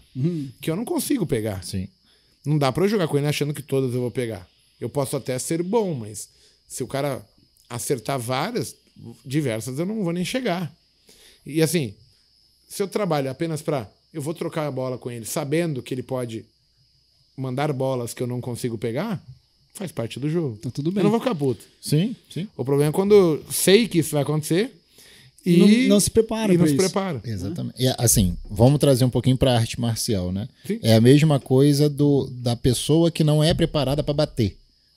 [0.61, 1.64] que eu não consigo pegar.
[1.64, 1.88] Sim.
[2.45, 4.47] Não dá pra eu jogar com ele achando que todas eu vou pegar.
[4.80, 6.30] Eu posso até ser bom, mas
[6.68, 7.26] se o cara
[7.70, 8.76] acertar várias,
[9.26, 10.72] diversas eu não vou nem chegar.
[11.45, 11.95] E assim,
[12.68, 16.03] se eu trabalho apenas pra eu vou trocar a bola com ele, sabendo que ele
[16.03, 16.45] pode
[17.36, 19.24] mandar bolas que eu não consigo pegar,
[19.74, 20.58] faz parte do jogo.
[20.62, 21.00] Tá tudo bem.
[21.00, 21.64] Eu não vou ficar puto.
[21.82, 22.48] Sim, sim.
[22.56, 24.72] O problema é quando eu sei que isso vai acontecer
[25.46, 26.82] e Não- não se prepara e não se isso.
[26.82, 27.22] prepara.
[27.24, 27.76] Exatamente.
[27.82, 30.48] E, assim, vamos trazer um pouquinho para arte marcial, né?
[30.66, 30.80] Sim.
[30.82, 34.56] É a mesma coisa do, da pessoa que não é preparada para bater.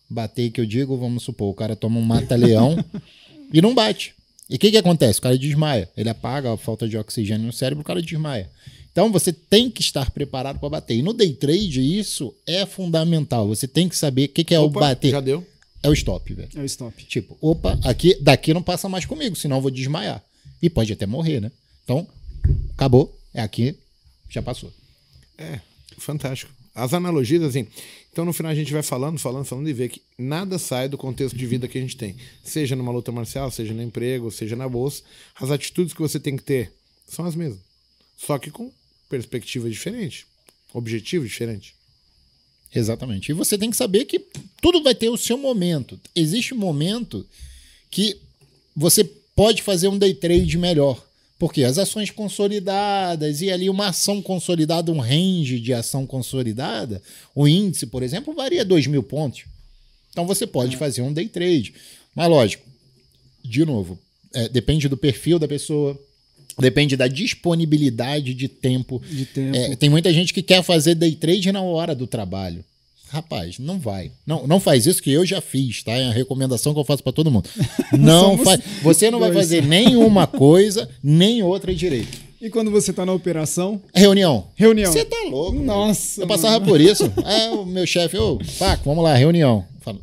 [0.08, 2.76] Bater, que eu digo, vamos supor, o cara toma um mata-leão
[3.52, 4.14] e não bate.
[4.48, 5.18] E o que, que acontece?
[5.18, 5.88] O cara desmaia.
[5.96, 8.48] Ele apaga a falta de oxigênio no cérebro, o cara desmaia.
[8.96, 10.94] Então você tem que estar preparado para bater.
[10.94, 13.46] E no day trade, isso é fundamental.
[13.46, 15.10] Você tem que saber o que, que é o Opa, bater.
[15.10, 15.46] Já deu.
[15.82, 16.48] É o stop, velho.
[16.56, 17.04] É o stop.
[17.04, 20.24] Tipo, opa, aqui, daqui não passa mais comigo, senão eu vou desmaiar.
[20.62, 21.52] E pode até morrer, né?
[21.84, 22.08] Então,
[22.72, 23.14] acabou.
[23.34, 23.76] É aqui,
[24.30, 24.72] já passou.
[25.36, 25.60] É,
[25.98, 26.50] fantástico.
[26.74, 27.66] As analogias, assim.
[28.10, 30.96] Então, no final, a gente vai falando, falando, falando e vê que nada sai do
[30.96, 32.16] contexto de vida que a gente tem.
[32.42, 35.02] Seja numa luta marcial, seja no emprego, seja na bolsa.
[35.38, 36.72] As atitudes que você tem que ter
[37.06, 37.60] são as mesmas.
[38.16, 38.72] Só que com
[39.08, 40.26] perspectiva diferente,
[40.72, 41.74] objetivo diferente.
[42.74, 43.30] Exatamente.
[43.30, 44.18] E você tem que saber que
[44.60, 45.98] tudo vai ter o seu momento.
[46.14, 47.26] Existe um momento
[47.90, 48.18] que
[48.74, 49.04] você
[49.34, 51.02] pode fazer um day trade melhor.
[51.38, 57.02] Porque as ações consolidadas e ali uma ação consolidada, um range de ação consolidada,
[57.34, 59.44] o índice, por exemplo, varia 2 mil pontos.
[60.10, 61.74] Então você pode fazer um day trade.
[62.14, 62.66] Mas lógico,
[63.44, 63.98] de novo,
[64.32, 65.98] é, depende do perfil da pessoa,
[66.58, 69.02] depende da disponibilidade de tempo.
[69.10, 69.56] De tempo.
[69.56, 72.64] É, tem muita gente que quer fazer day trade na hora do trabalho.
[73.08, 74.10] Rapaz, não vai.
[74.26, 75.92] Não, não faz isso que eu já fiz, tá?
[75.92, 77.48] É a recomendação que eu faço para todo mundo.
[77.96, 78.60] Não faz.
[78.82, 82.18] Você não vai fazer nenhuma coisa, nem outra direito.
[82.42, 84.48] E quando você tá na operação, Reunião.
[84.56, 84.92] Reunião.
[84.92, 85.56] Você tá louco.
[85.58, 86.66] Nossa, Eu passava mano.
[86.66, 87.04] por isso.
[87.24, 89.64] É, o meu chefe, ô, Paco, vamos lá, reunião.
[89.86, 89.94] Eu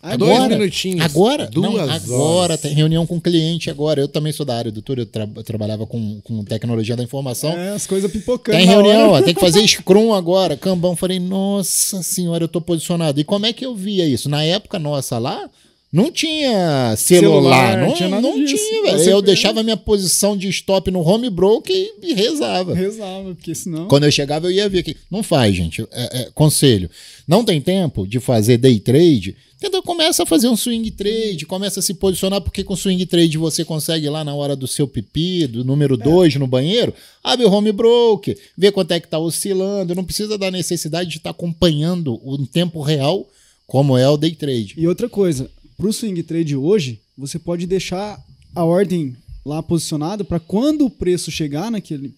[0.00, 1.46] falo, Dois agora, minutinhos, Agora?
[1.46, 2.60] duas não, agora horas.
[2.60, 4.00] tem reunião com cliente agora.
[4.00, 4.98] Eu também sou da área, doutor.
[4.98, 7.50] Eu, tra- eu trabalhava com, com tecnologia da informação.
[7.50, 8.56] é, as coisas pipocando.
[8.58, 10.56] Tem reunião, ó, tem que fazer Scrum agora.
[10.56, 13.20] Cambão, falei, nossa senhora, eu tô posicionado.
[13.20, 14.28] E como é que eu via isso?
[14.28, 15.48] Na época nossa lá,
[15.92, 18.56] não tinha celular, Celular, não, tinha nada não disso.
[18.68, 19.10] tinha, velho.
[19.10, 22.74] Eu deixava minha posição de stop no home broke e, e rezava.
[22.74, 23.86] Rezava, porque senão.
[23.88, 24.96] Quando eu chegava, eu ia ver aqui.
[25.10, 25.82] Não faz, gente.
[25.92, 26.90] É, é, conselho.
[27.26, 29.36] Não tem tempo de fazer day trade.
[29.62, 33.38] Então começa a fazer um swing trade, começa a se posicionar, porque com swing trade
[33.38, 36.92] você consegue lá na hora do seu pipi, do número 2 no banheiro,
[37.24, 39.94] abre o home broker, vê quanto é que tá oscilando.
[39.94, 43.26] Não precisa da necessidade de estar acompanhando o em tempo real,
[43.66, 44.74] como é o day trade.
[44.76, 48.22] E outra coisa, pro swing trade hoje, você pode deixar
[48.54, 52.12] a ordem lá posicionada para quando o preço chegar naquele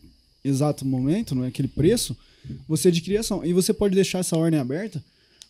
[0.44, 2.16] exato momento, não é aquele preço,
[2.66, 3.44] você adquirir ação.
[3.44, 5.02] E você pode deixar essa ordem aberta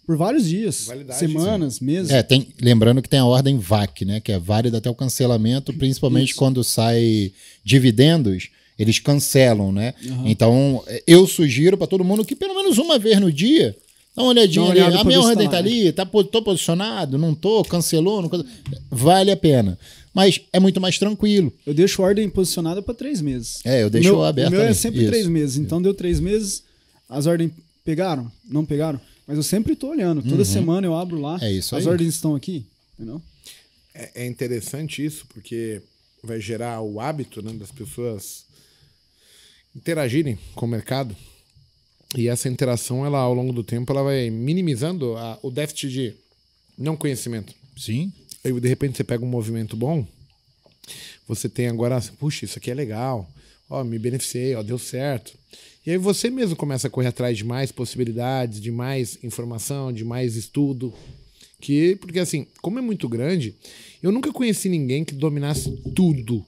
[0.08, 2.10] por vários dias, Validade, semanas, meses.
[2.10, 4.20] É, tem, lembrando que tem a ordem VAC, né?
[4.20, 6.38] Que é válida até o cancelamento, principalmente Isso.
[6.38, 7.30] quando sai
[7.62, 8.48] dividendos,
[8.78, 9.92] eles cancelam, né?
[10.24, 13.76] Então, é, eu sugiro para todo mundo que pelo menos uma vez no dia.
[14.16, 14.94] Dá uma olhadinha Dá uma ali.
[14.94, 15.68] A pra minha ordem tá tá né?
[15.68, 18.44] ali, tá, tô posicionado, não tô, cancelou, não,
[18.90, 19.78] vale a pena.
[20.14, 21.52] Mas é muito mais tranquilo.
[21.66, 23.60] Eu deixo a ordem posicionada para três meses.
[23.62, 24.74] É, eu deixo meu, aberto O meu é ali.
[24.74, 25.10] sempre Isso.
[25.10, 25.58] três meses.
[25.58, 26.62] Então deu três meses,
[27.10, 27.50] as ordens
[27.84, 28.32] pegaram?
[28.50, 28.98] Não pegaram?
[29.28, 30.22] Mas eu sempre tô olhando.
[30.22, 31.34] Toda semana eu abro lá.
[31.34, 31.42] Uhum.
[31.44, 31.92] É isso As aí.
[31.92, 33.22] ordens estão aqui, entendeu?
[33.94, 35.82] É, é interessante isso, porque
[36.24, 38.46] vai gerar o hábito né, das pessoas
[39.76, 41.14] interagirem com o mercado.
[42.16, 46.14] E essa interação, ela, ao longo do tempo, ela vai minimizando a- o déficit de
[46.76, 47.54] não conhecimento.
[47.76, 48.10] Sim.
[48.42, 50.06] Aí, de repente, você pega um movimento bom,
[51.26, 53.30] você tem agora, puxa, isso aqui é legal,
[53.68, 55.36] ó, me beneficiei, ó, deu certo.
[55.88, 60.04] E aí você mesmo começa a correr atrás de mais possibilidades, de mais informação, de
[60.04, 60.92] mais estudo.
[61.58, 63.54] Que, porque assim, como é muito grande,
[64.02, 66.44] eu nunca conheci ninguém que dominasse tudo.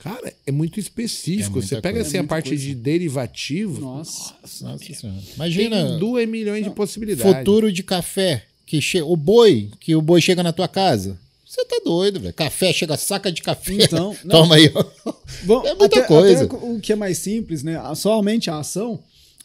[0.00, 1.60] Cara, é muito específico.
[1.60, 2.08] É você pega coisa.
[2.08, 2.64] assim É a parte coisa.
[2.64, 4.34] de derivativos, Nossa.
[4.42, 5.20] Nossa senhora.
[5.20, 5.96] tem Imagina.
[5.96, 7.32] 2 milhões de possibilidades.
[7.32, 8.44] Futuro de café.
[8.66, 9.02] Que che...
[9.02, 11.16] O boi, que o boi chega na tua casa.
[11.46, 12.34] Você tá doido, velho.
[12.34, 13.74] Café, chega saca de café.
[13.74, 14.40] Então, não.
[14.42, 15.13] Toma aí, ó.
[15.44, 16.44] Bom, É muita até- coisa.
[16.44, 17.78] até o que é mais simples, né?
[17.94, 18.98] Somente a ação,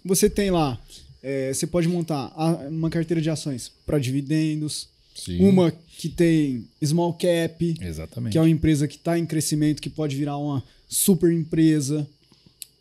[0.04, 0.80] você tem lá.
[1.22, 2.34] é, você pode montar
[2.70, 5.38] uma carteira de ações para dividendos, Sim.
[5.42, 8.32] uma que tem small cap, Exatamente.
[8.32, 12.08] que é uma empresa que está em crescimento, que pode virar uma super empresa.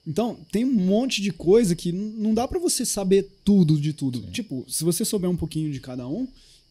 [0.07, 4.21] Então, tem um monte de coisa que não dá para você saber tudo de tudo.
[4.31, 6.29] Tipo, se você souber um pouquinho de cada um,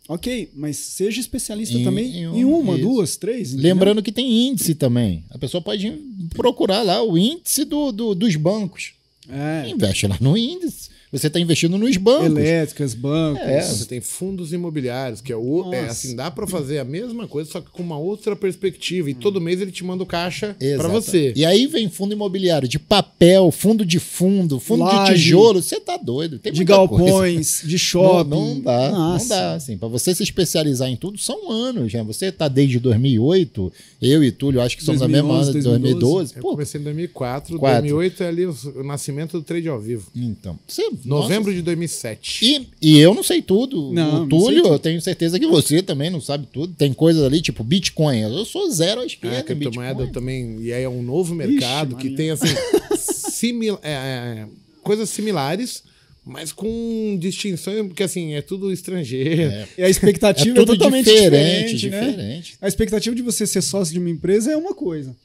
[0.08, 2.82] ok, mas seja especialista Em- também em em, um, uma, isso.
[2.84, 3.50] duas, três.
[3.54, 3.74] entendeu?
[3.74, 5.24] Lembrando que tem índice também.
[5.30, 5.92] A pessoa pode
[6.36, 8.94] procurar lá o índice do, do- dos bancos.
[9.30, 10.90] É, Investe lá no índice.
[11.12, 12.26] Você está investindo nos bancos.
[12.26, 13.42] elétricas, bancos.
[13.44, 15.74] É, Você tem fundos imobiliários, que é o.
[15.74, 19.10] É, assim, dá pra fazer a mesma coisa, só que com uma outra perspectiva.
[19.10, 20.90] E todo mês ele te manda o caixa Exato.
[20.90, 21.32] você.
[21.36, 25.14] E aí vem fundo imobiliário de papel, fundo de fundo, fundo de Laje.
[25.24, 25.62] tijolo.
[25.62, 26.40] Você tá doido.
[26.40, 27.04] Tem de muita coisa.
[27.06, 28.30] galpões, de Não, shopping.
[28.30, 29.24] não dá, Nossa.
[29.36, 29.54] não dá.
[29.56, 31.92] Assim, para você se especializar em tudo, são anos.
[31.92, 32.04] Já.
[32.04, 36.34] Você tá desde 2008, eu e Túlio, acho que somos da mesma 2011, ano, 2012.
[36.36, 37.82] Eu Pô, comecei em 2004, Quatro.
[37.82, 40.08] 2008 é ali o, o nascimento do trade ao vivo.
[40.16, 40.58] então.
[40.68, 42.46] Você, Novembro nossa, de 2007.
[42.46, 43.92] E, e eu não sei tudo.
[43.94, 46.74] Não, o Túlio, eu tenho certeza que você também não sabe tudo.
[46.74, 48.20] Tem coisas ali, tipo Bitcoin.
[48.22, 49.38] Eu sou zero à É, esquerda.
[49.38, 50.12] a em criptomoeda Bitcoin.
[50.14, 50.58] também.
[50.62, 52.18] E aí é um novo mercado que Maria.
[52.18, 52.48] tem, assim,
[52.98, 54.46] simil, é, é,
[54.84, 55.84] coisas similares,
[56.26, 59.44] mas com distinções, porque assim, é tudo estrangeiro.
[59.44, 59.68] É.
[59.78, 62.10] E a expectativa É é, totalmente diferente, diferente, né?
[62.12, 62.58] diferente.
[62.62, 65.16] A expectativa de você ser sócio de uma empresa é uma coisa.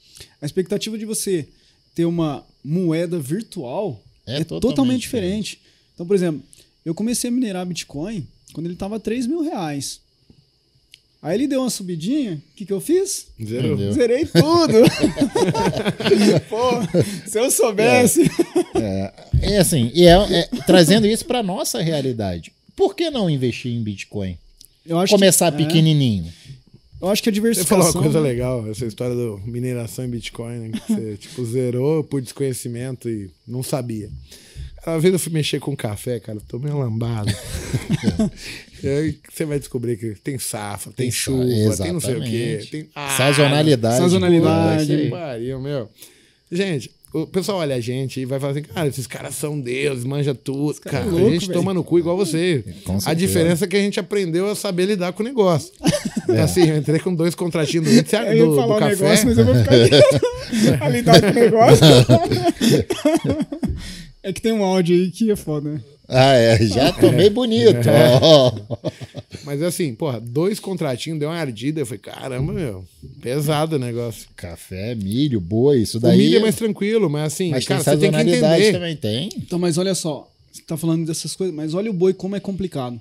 [0.40, 1.46] A expectativa de você
[1.94, 5.58] ter uma moeda virtual É é, totalmente totalmente, diferente.
[6.03, 6.42] Então, por exemplo,
[6.84, 10.00] eu comecei a minerar Bitcoin quando ele estava 3 mil reais.
[11.22, 13.28] Aí ele deu uma subidinha, o que, que eu fiz?
[13.40, 13.68] Zero.
[13.74, 13.92] Entendeu?
[13.92, 14.74] Zerei tudo.
[16.50, 18.22] Pô, se eu soubesse.
[19.40, 22.50] É assim, e é, é- trazendo isso para nossa realidade.
[22.74, 24.36] Por que não investir em Bitcoin?
[24.84, 26.32] Eu acho Começar que, é, pequenininho.
[27.00, 27.78] Eu acho que a Você diversificação.
[27.92, 28.28] falou uma coisa né?
[28.28, 30.70] legal, essa história do mineração em Bitcoin, né?
[30.72, 34.11] Que você, tipo, zerou por desconhecimento e não sabia.
[34.87, 37.30] Uma vez eu fui mexer com café, cara, tô meio lambado.
[38.83, 42.16] e aí você vai descobrir que tem safra, tem, Tem chuva, sa- tem não sei
[42.16, 42.26] o quê.
[42.59, 42.70] exatamente.
[42.70, 42.89] Tem...
[42.95, 43.97] Ah, Sazonalidade.
[43.99, 44.93] Sazonalidade.
[44.93, 45.11] é aí.
[45.11, 45.89] Pariu, meu.
[46.51, 50.05] Gente, o pessoal olha a gente e vai falar assim, cara, esses caras são deuses,
[50.05, 50.80] manja tudo.
[50.80, 51.59] Cara, é a louco, gente velho.
[51.61, 52.64] toma no cu igual você.
[53.07, 55.72] A diferença é que a gente aprendeu a saber lidar com o negócio.
[56.43, 58.95] Assim, eu entrei com dois contratinhos do, do, Eu ia do falar café.
[58.97, 61.85] negócio, mas eu vou ficar a lidar com o negócio.
[64.22, 65.80] É que tem um áudio aí que é foda, né?
[66.08, 66.62] Ah, é.
[66.66, 67.88] Já tomei bonito.
[68.20, 68.52] ó.
[69.44, 71.80] Mas assim, porra, dois contratinhos, deu uma ardida.
[71.80, 72.84] Eu falei, caramba, meu,
[73.22, 74.28] pesado o negócio.
[74.36, 76.18] Café, milho, boi, isso O daí.
[76.18, 78.72] milho é mais tranquilo, mas assim, mas cara, tem você tem que entender.
[78.72, 79.28] também, tem.
[79.38, 82.40] Então, mas olha só, você tá falando dessas coisas, mas olha o boi como é
[82.40, 83.00] complicado.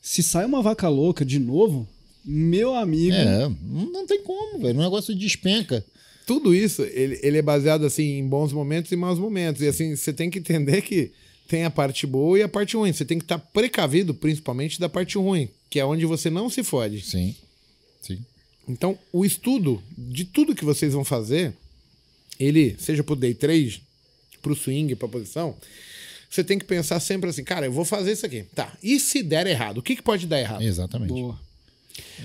[0.00, 1.86] Se sai uma vaca louca de novo,
[2.24, 3.14] meu amigo.
[3.14, 4.78] É, não não tem como, velho.
[4.78, 5.84] O negócio despenca.
[6.28, 9.62] Tudo isso, ele, ele é baseado assim em bons momentos e maus momentos.
[9.62, 11.10] E assim, você tem que entender que
[11.48, 12.92] tem a parte boa e a parte ruim.
[12.92, 16.62] Você tem que estar precavido, principalmente da parte ruim, que é onde você não se
[16.62, 17.00] fode.
[17.00, 17.34] Sim.
[18.02, 18.22] Sim.
[18.68, 21.54] Então, o estudo de tudo que vocês vão fazer,
[22.38, 23.82] ele, seja pro day trade,
[24.42, 25.56] pro swing, pra posição,
[26.28, 28.44] você tem que pensar sempre assim, cara, eu vou fazer isso aqui.
[28.54, 29.78] Tá, e se der errado?
[29.78, 30.60] O que, que pode dar errado?
[30.60, 31.08] Exatamente.
[31.08, 31.40] Boa.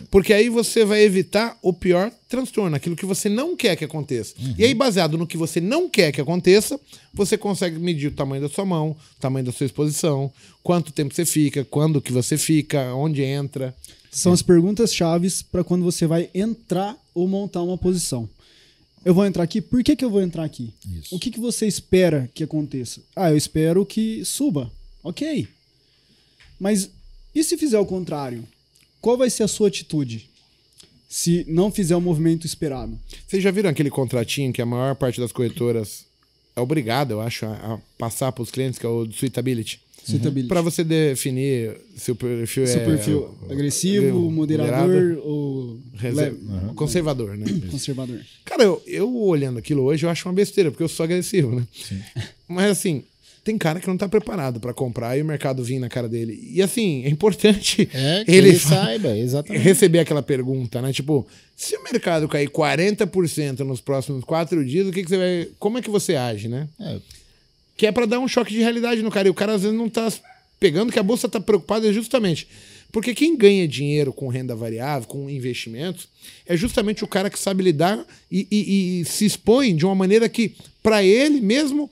[0.09, 4.33] Porque aí você vai evitar o pior transtorno, aquilo que você não quer que aconteça.
[4.57, 6.79] E aí, baseado no que você não quer que aconteça,
[7.13, 11.13] você consegue medir o tamanho da sua mão, o tamanho da sua exposição, quanto tempo
[11.13, 13.75] você fica, quando que você fica, onde entra.
[14.11, 18.29] São as perguntas chaves para quando você vai entrar ou montar uma posição.
[19.05, 20.73] Eu vou entrar aqui, por que, que eu vou entrar aqui?
[20.99, 21.15] Isso.
[21.15, 23.01] O que, que você espera que aconteça?
[23.15, 24.71] Ah, eu espero que suba.
[25.03, 25.47] Ok.
[26.59, 26.89] Mas
[27.35, 28.43] e se fizer o contrário?
[29.03, 30.29] Qual vai ser a sua atitude?
[31.09, 32.97] Se não fizer o movimento esperado.
[33.27, 36.05] Vocês já viram aquele contratinho que a maior parte das corretoras
[36.55, 39.81] é obrigada, eu acho, a, a passar para os clientes, que é o do Suitability?
[40.05, 40.47] Suitability.
[40.47, 47.37] Para você definir se o perfil Seu é perfil agressivo, moderador ou reserva- leve- conservador,
[47.37, 47.45] né?
[47.69, 48.21] conservador.
[48.45, 51.67] Cara, eu, eu olhando aquilo hoje, eu acho uma besteira, porque eu sou agressivo, né?
[52.47, 53.03] Mas assim,
[53.43, 56.39] tem cara que não tá preparado para comprar e o mercado vir na cara dele.
[56.53, 59.61] E assim, é importante É, que ele, ele, saiba, exatamente.
[59.61, 60.93] receber aquela pergunta, né?
[60.93, 65.47] Tipo, se o mercado cair 40% nos próximos quatro dias, o que, que você vai.
[65.59, 66.67] Como é que você age, né?
[66.79, 66.97] É,
[67.75, 69.27] Que é para dar um choque de realidade no cara.
[69.27, 70.11] E o cara às vezes não tá
[70.59, 72.47] pegando que a bolsa tá preocupada justamente.
[72.93, 76.07] Porque quem ganha dinheiro com renda variável, com investimentos,
[76.45, 80.29] é justamente o cara que sabe lidar e, e- e se expõe de uma maneira
[80.29, 81.89] que, para ele mesmo,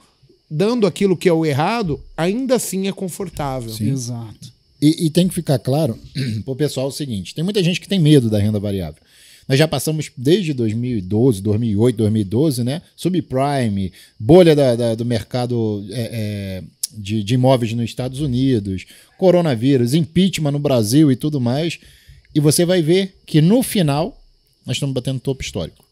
[0.51, 3.73] dando aquilo que é o errado, ainda assim é confortável.
[3.79, 4.51] Exato.
[4.81, 5.97] E, e tem que ficar claro
[6.43, 9.01] pro pessoal o seguinte: tem muita gente que tem medo da renda variável.
[9.47, 12.81] Nós já passamos desde 2012, 2008, 2012, né?
[12.95, 16.09] Subprime, bolha da- da- do mercado é,
[16.61, 16.63] é,
[16.97, 18.85] de, de imóveis nos Estados Unidos,
[19.17, 21.79] coronavírus, impeachment no Brasil e tudo mais.
[22.33, 24.17] E você vai ver que no final
[24.65, 25.83] nós estamos batendo topo histórico.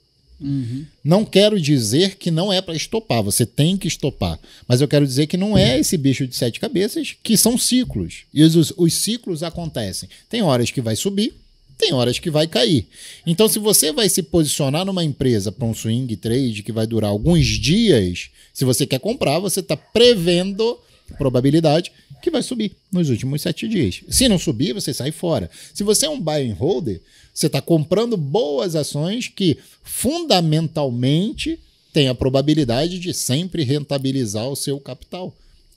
[1.04, 4.40] Não quero dizer que não é para estopar, você tem que estopar.
[4.68, 8.24] Mas eu quero dizer que não é esse bicho de sete cabeças, que são ciclos.
[8.34, 10.10] E os, os ciclos acontecem.
[10.30, 11.34] Tem horas que vai subir,
[11.78, 12.88] tem horas que vai cair.
[13.26, 17.10] Então, se você vai se posicionar numa empresa para um swing trade que vai durar
[17.10, 20.78] alguns dias, se você quer comprar, você está prevendo
[21.18, 24.02] probabilidade que vai subir nos últimos sete dias.
[24.10, 25.50] Se não subir, você sai fora.
[25.74, 27.02] Se você é um buy and holder,
[27.40, 31.58] você está comprando boas ações que fundamentalmente
[31.94, 35.34] têm a probabilidade de sempre rentabilizar o seu capital.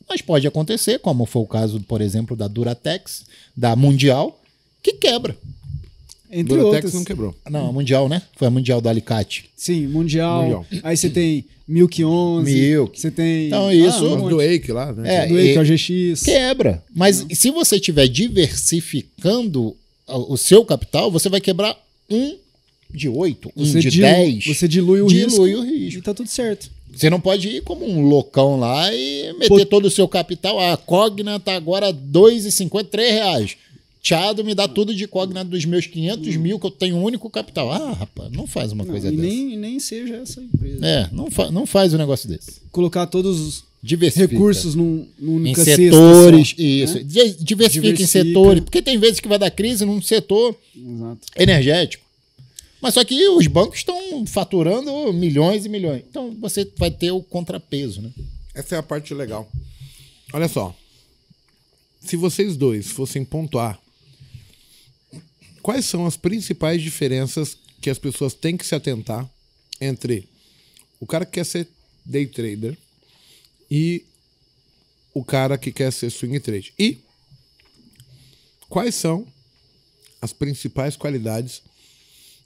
[0.08, 3.24] Mas pode acontecer, como foi o caso, por exemplo, da Duratex,
[3.56, 4.42] da Mundial,
[4.82, 5.36] que quebra.
[6.30, 6.94] Entre Duratex outras.
[6.94, 7.34] não quebrou.
[7.48, 8.22] Não, a Mundial, né?
[8.36, 9.44] Foi a Mundial do Alicate.
[9.56, 10.42] Sim, mundial.
[10.42, 10.66] Mundial.
[10.82, 12.52] Aí você tem Milk 11.
[12.52, 13.00] Milk.
[13.00, 13.46] Você tem.
[13.46, 14.30] Então, isso- um Mas monte.
[14.30, 15.14] do Wake lá, né?
[15.24, 16.22] É, do Eike, o GX.
[16.24, 16.82] Quebra.
[16.92, 19.76] Mas se você estiver diversificando
[20.07, 21.76] o seu capital, você vai quebrar
[22.11, 22.36] um
[22.90, 24.44] de oito, um Você de dilu- dez.
[24.46, 25.42] Você dilui o dilui risco.
[25.42, 25.98] o risco.
[25.98, 26.70] E tá tudo certo.
[26.94, 30.61] Você não pode ir como um loucão lá e meter Pô- todo o seu capital.
[30.61, 33.57] A Cogna tá agora R$ 2,50, R$ reais.
[34.03, 37.30] Tchado me dá tudo de Cogna dos meus 500 mil, que eu tenho um único
[37.30, 37.70] capital.
[37.72, 39.22] Ah, rapaz, não faz uma Não, coisa e dessa.
[39.28, 40.84] nem, nem seja essa empresa.
[40.84, 42.61] É, não, fa não faz um negócio desse.
[42.72, 44.32] Colocar todos os Diversifica.
[44.34, 46.94] recursos num, num em setores, só, isso.
[46.94, 47.00] né?
[47.02, 48.06] Di- Diversifica, em Diversifica.
[48.06, 51.20] setores, porque tem vezes que vai dar crise num setor Exato.
[51.36, 52.04] energético.
[52.80, 56.02] Mas só que os bancos estão faturando milhões e milhões.
[56.08, 58.10] Então você vai ter o contrapeso, né?
[58.54, 59.50] Essa é a parte legal.
[60.32, 60.76] Olha só.
[62.04, 63.80] Se vocês dois fossem pontuar
[65.62, 69.28] quais são as principais diferenças que as pessoas têm que se atentar
[69.80, 70.28] entre
[71.00, 71.68] o cara que quer ser
[72.04, 72.76] day trader
[73.74, 74.04] e
[75.14, 76.74] o cara que quer ser swing trade?
[76.78, 76.98] E
[78.68, 79.26] quais são
[80.20, 81.62] as principais qualidades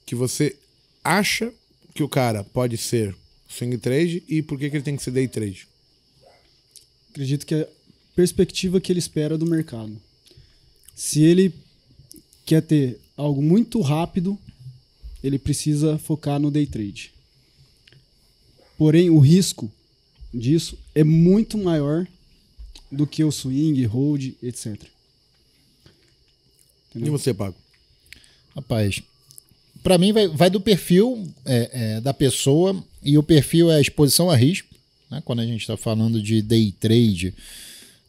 [0.06, 0.56] que você
[1.02, 1.52] acha
[1.92, 3.12] que o cara pode ser
[3.48, 5.66] swing trade e por que, que ele tem que ser day trade?
[7.10, 7.68] Acredito que é a
[8.14, 10.00] perspectiva que ele espera do mercado.
[10.94, 11.52] Se ele
[12.44, 14.38] quer ter algo muito rápido,
[15.24, 17.12] ele precisa focar no day trade.
[18.78, 19.68] Porém, o risco
[20.36, 22.06] disso é muito maior
[22.90, 24.76] do que o swing, hold, etc.
[26.94, 27.54] E você, Pago?
[28.54, 29.02] Rapaz,
[29.82, 33.80] para mim vai, vai, do perfil é, é, da pessoa e o perfil é a
[33.80, 34.74] exposição a risco.
[35.10, 35.22] Né?
[35.24, 37.34] Quando a gente está falando de day trade,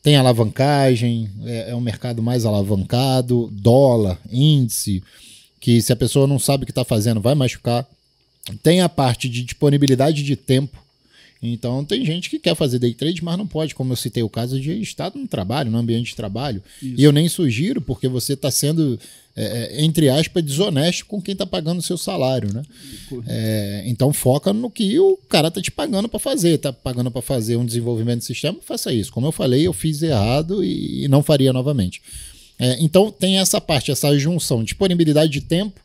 [0.01, 5.03] tem alavancagem, é, é um mercado mais alavancado, dólar, índice,
[5.59, 7.86] que se a pessoa não sabe o que está fazendo vai machucar.
[8.63, 10.82] Tem a parte de disponibilidade de tempo.
[11.42, 14.30] Então tem gente que quer fazer day trade, mas não pode, como eu citei o
[14.30, 16.64] caso de estar no trabalho, no ambiente de trabalho.
[16.82, 16.96] Isso.
[16.98, 19.00] E eu nem sugiro, porque você está sendo
[19.40, 22.64] é, é, entre aspas, desonesto com quem está pagando o seu salário, né?
[23.28, 27.22] É, então foca no que o cara está te pagando para fazer, está pagando para
[27.22, 29.12] fazer um desenvolvimento de sistema, faça isso.
[29.12, 32.02] Como eu falei, eu fiz errado e, e não faria novamente.
[32.58, 35.80] É, então tem essa parte, essa junção, disponibilidade de tempo,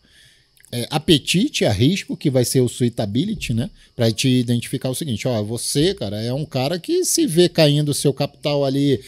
[0.72, 3.68] é, apetite a risco, que vai ser o suitability, né?
[3.94, 7.90] Para te identificar o seguinte, ó, você, cara, é um cara que se vê caindo
[7.90, 8.98] o seu capital ali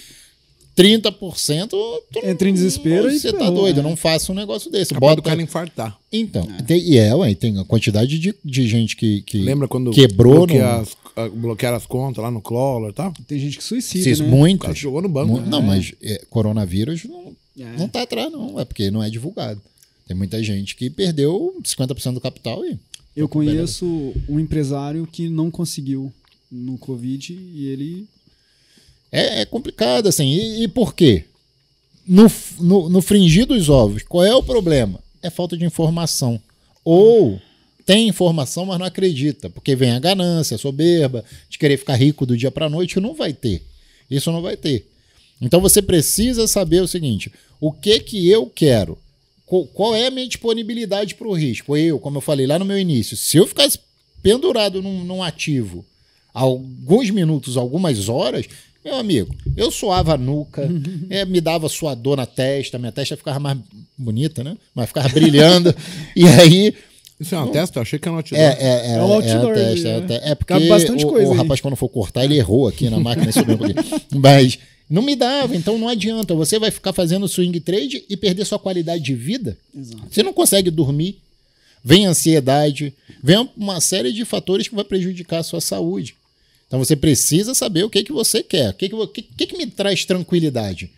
[0.76, 3.88] 30%, tu entra em desespero e você tá doido, né?
[3.88, 4.92] não faça um negócio desse.
[4.92, 5.96] Capaz Bota o cara infartar.
[6.12, 6.62] Então, é.
[6.62, 10.46] Tem, e é, ué, tem a quantidade de, de gente que, que Lembra quando quebrou
[10.46, 10.84] bloquear,
[11.16, 11.22] no...
[11.22, 13.14] as, bloquearam as contas lá no Cloller e tal?
[13.26, 14.28] Tem gente que suicida, né?
[14.28, 14.76] Muitas.
[14.76, 15.40] jogou no banco.
[15.40, 15.46] Né?
[15.48, 17.76] Não, mas é, coronavírus não, é.
[17.78, 19.62] não tá atrás não, é porque não é divulgado.
[20.06, 22.78] Tem muita gente que perdeu 50% do capital e...
[23.16, 26.12] Eu conheço um empresário que não conseguiu
[26.50, 28.08] no Covid e ele
[29.14, 30.26] é, é complicado, assim.
[30.26, 31.22] E, e por quê?
[32.04, 32.26] No,
[32.58, 34.98] no, no fringir dos ovos, qual é o problema?
[35.22, 36.40] É falta de informação.
[36.84, 37.40] Ou
[37.86, 42.26] tem informação, mas não acredita, porque vem a ganância, a soberba, de querer ficar rico
[42.26, 43.62] do dia para noite, não vai ter.
[44.10, 44.84] Isso não vai ter.
[45.40, 47.30] Então você precisa saber o seguinte:
[47.60, 48.98] o que que eu quero?
[49.46, 51.76] Qual é a minha disponibilidade para o risco?
[51.76, 53.78] Eu, como eu falei lá no meu início, se eu ficasse
[54.22, 55.84] pendurado num, num ativo
[56.32, 58.46] alguns minutos, algumas horas,
[58.84, 60.68] meu amigo, eu suava a nuca,
[61.08, 63.58] é, me dava suador na testa, minha testa ficava mais
[63.96, 64.56] bonita, né?
[64.74, 65.74] Mas ficava brilhando.
[66.16, 66.74] e aí.
[67.20, 67.78] Isso é uma testa?
[67.78, 68.40] Eu achei que era um outdoor.
[68.40, 69.52] É, é, é, é um outdoor.
[69.52, 70.20] É, testa, né?
[70.22, 73.30] é, é porque o, o rapaz, quando for cortar, ele errou aqui na máquina.
[74.12, 74.58] Mas
[74.94, 76.34] não me dava, então não adianta.
[76.34, 79.58] Você vai ficar fazendo swing trade e perder sua qualidade de vida.
[79.76, 80.04] Exato.
[80.08, 81.18] Você não consegue dormir,
[81.82, 86.14] vem ansiedade, vem uma série de fatores que vai prejudicar a sua saúde.
[86.68, 88.70] Então você precisa saber o que, que você quer.
[88.70, 90.88] O que, que, que, que me traz tranquilidade?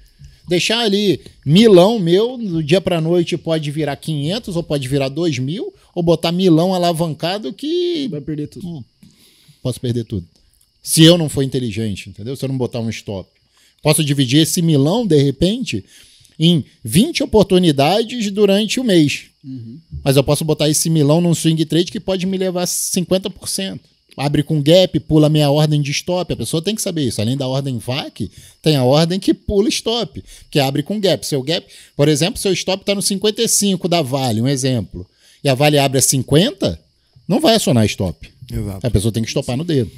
[0.46, 5.38] Deixar ali milão meu, do dia para noite pode virar 500 ou pode virar 2
[5.38, 8.08] mil, ou botar milão alavancado que.
[8.08, 8.68] Vai perder tudo.
[8.68, 8.84] Hum,
[9.62, 10.26] posso perder tudo.
[10.82, 12.36] Se eu não for inteligente, entendeu?
[12.36, 13.35] Se eu não botar um stop.
[13.82, 15.84] Posso dividir esse milão, de repente,
[16.38, 19.24] em 20 oportunidades durante o mês.
[19.44, 19.78] Uhum.
[20.02, 23.78] Mas eu posso botar esse milão num swing trade que pode me levar 50%
[24.16, 26.32] abre com gap, pula meia ordem de stop.
[26.32, 27.20] A pessoa tem que saber isso.
[27.20, 28.30] Além da ordem VAC,
[28.62, 31.24] tem a ordem que pula stop, que abre com gap.
[31.26, 35.06] Seu gap, por exemplo, seu stop está no 55 da Vale, um exemplo.
[35.44, 36.80] E a Vale abre a 50,
[37.28, 38.28] não vai acionar stop.
[38.50, 38.86] Exato.
[38.86, 39.90] A pessoa tem que estopar no dedo.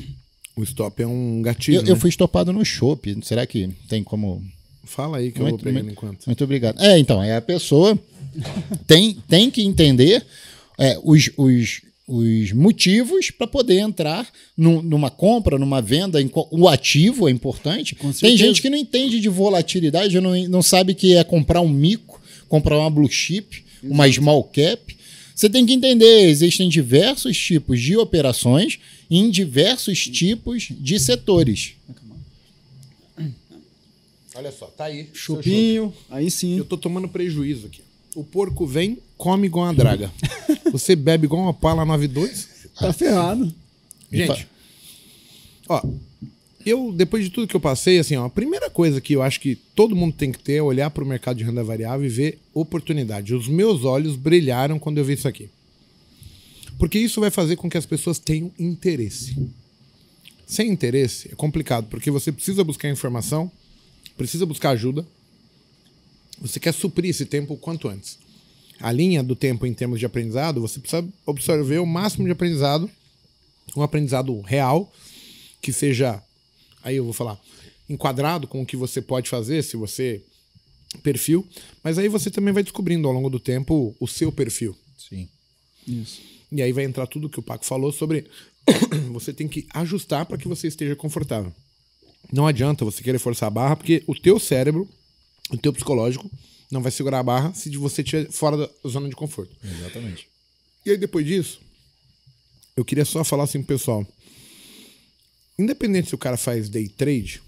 [0.58, 1.76] O stop é um gatilho.
[1.76, 1.90] Eu, né?
[1.92, 3.16] eu fui estopado no chopp.
[3.22, 4.42] Será que tem como.
[4.82, 6.26] Fala aí que muito, eu vou pegando muito, enquanto.
[6.26, 6.82] Muito obrigado.
[6.82, 7.96] É, então, aí a pessoa
[8.88, 10.26] tem, tem que entender
[10.76, 16.18] é, os, os, os motivos para poder entrar num, numa compra, numa venda.
[16.50, 17.96] O ativo é importante.
[18.20, 22.20] Tem gente que não entende de volatilidade, não, não sabe que é comprar um mico,
[22.48, 23.94] comprar uma blue chip, Exato.
[23.94, 24.98] uma small cap.
[25.36, 28.80] Você tem que entender, existem diversos tipos de operações
[29.10, 31.74] em diversos tipos de setores.
[34.34, 35.08] Olha só, tá aí.
[35.12, 36.58] Chupinho, aí sim.
[36.58, 37.82] Eu tô tomando prejuízo aqui.
[38.14, 40.12] O porco vem, come igual uma draga.
[40.70, 42.48] Você bebe igual uma pala 92.
[42.78, 43.52] Tá ferrado.
[44.12, 44.46] Gente,
[45.68, 45.82] ó,
[46.64, 49.40] eu, depois de tudo que eu passei, assim, ó, a primeira coisa que eu acho
[49.40, 52.10] que todo mundo tem que ter é olhar para o mercado de renda variável e
[52.10, 53.34] ver oportunidade.
[53.34, 55.50] Os meus olhos brilharam quando eu vi isso aqui.
[56.78, 59.36] Porque isso vai fazer com que as pessoas tenham interesse.
[60.46, 63.50] Sem interesse é complicado, porque você precisa buscar informação,
[64.16, 65.06] precisa buscar ajuda,
[66.40, 68.18] você quer suprir esse tempo o quanto antes.
[68.80, 72.88] a linha do tempo em termos de aprendizado, você precisa absorver o máximo de aprendizado,
[73.76, 74.92] um aprendizado real,
[75.60, 76.22] que seja,
[76.82, 77.40] aí eu vou falar,
[77.88, 80.22] enquadrado com o que você pode fazer, se você
[81.02, 81.46] perfil,
[81.82, 84.76] mas aí você também vai descobrindo ao longo do tempo o seu perfil.
[84.96, 85.28] Sim.
[85.86, 86.37] Isso.
[86.50, 88.26] E aí vai entrar tudo que o Paco falou sobre
[89.12, 91.52] você tem que ajustar para que você esteja confortável.
[92.32, 94.88] Não adianta você querer forçar a barra, porque o teu cérebro,
[95.50, 96.30] o teu psicológico,
[96.70, 99.56] não vai segurar a barra se você estiver fora da zona de conforto.
[99.62, 100.28] Exatamente.
[100.84, 101.60] E aí, depois disso,
[102.76, 104.06] eu queria só falar assim pro pessoal.
[105.58, 107.42] Independente se o cara faz day trade,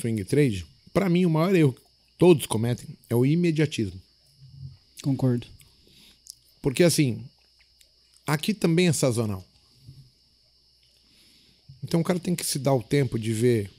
[0.00, 1.80] swing trade, para mim o maior erro que
[2.18, 4.00] todos cometem é o imediatismo.
[5.02, 5.46] Concordo.
[6.60, 7.22] Porque assim,
[8.26, 9.44] aqui também é sazonal.
[11.82, 13.70] Então o cara tem que se dar o tempo de ver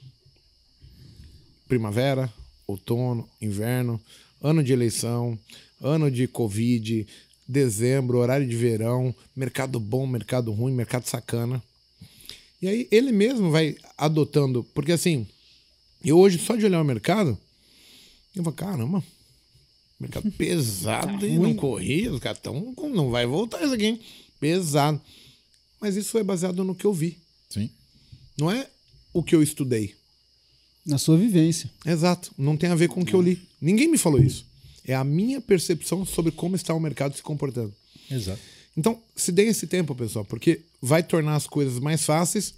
[1.67, 2.31] primavera,
[2.65, 3.99] outono, inverno,
[4.41, 5.37] ano de eleição,
[5.81, 7.05] ano de Covid,
[7.47, 11.61] dezembro, horário de verão, mercado bom, mercado ruim, mercado sacana.
[12.61, 15.27] E aí ele mesmo vai adotando, porque assim,
[16.03, 17.37] eu hoje só de olhar o mercado,
[18.35, 19.03] eu falo, caramba,
[19.99, 24.01] mercado pesado e não corria, os caras tão, não vai voltar isso aqui, hein?
[24.39, 25.01] Pesado.
[25.79, 27.17] Mas isso foi baseado no que eu vi.
[27.49, 27.69] Sim.
[28.37, 28.67] Não é
[29.13, 29.95] o que eu estudei.
[30.85, 31.69] Na sua vivência.
[31.85, 32.31] Exato.
[32.37, 33.41] Não tem a ver com o que eu li.
[33.61, 34.45] Ninguém me falou isso.
[34.85, 37.73] É a minha percepção sobre como está o mercado se comportando.
[38.09, 38.39] Exato.
[38.75, 42.53] Então, se dê esse tempo, pessoal, porque vai tornar as coisas mais fáceis.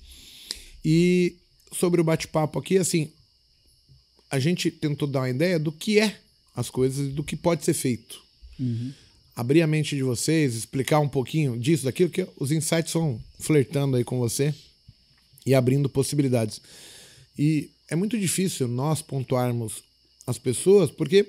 [0.83, 1.35] E
[1.71, 3.09] sobre o bate-papo aqui, assim,
[4.29, 6.19] a gente tentou dar uma ideia do que é
[6.55, 8.21] as coisas e do que pode ser feito.
[9.39, 13.95] Abrir a mente de vocês, explicar um pouquinho disso, daquilo, que os insights vão flertando
[13.95, 14.53] aí com você
[15.45, 16.59] e abrindo possibilidades.
[17.37, 19.81] E é muito difícil nós pontuarmos
[20.27, 21.25] as pessoas, porque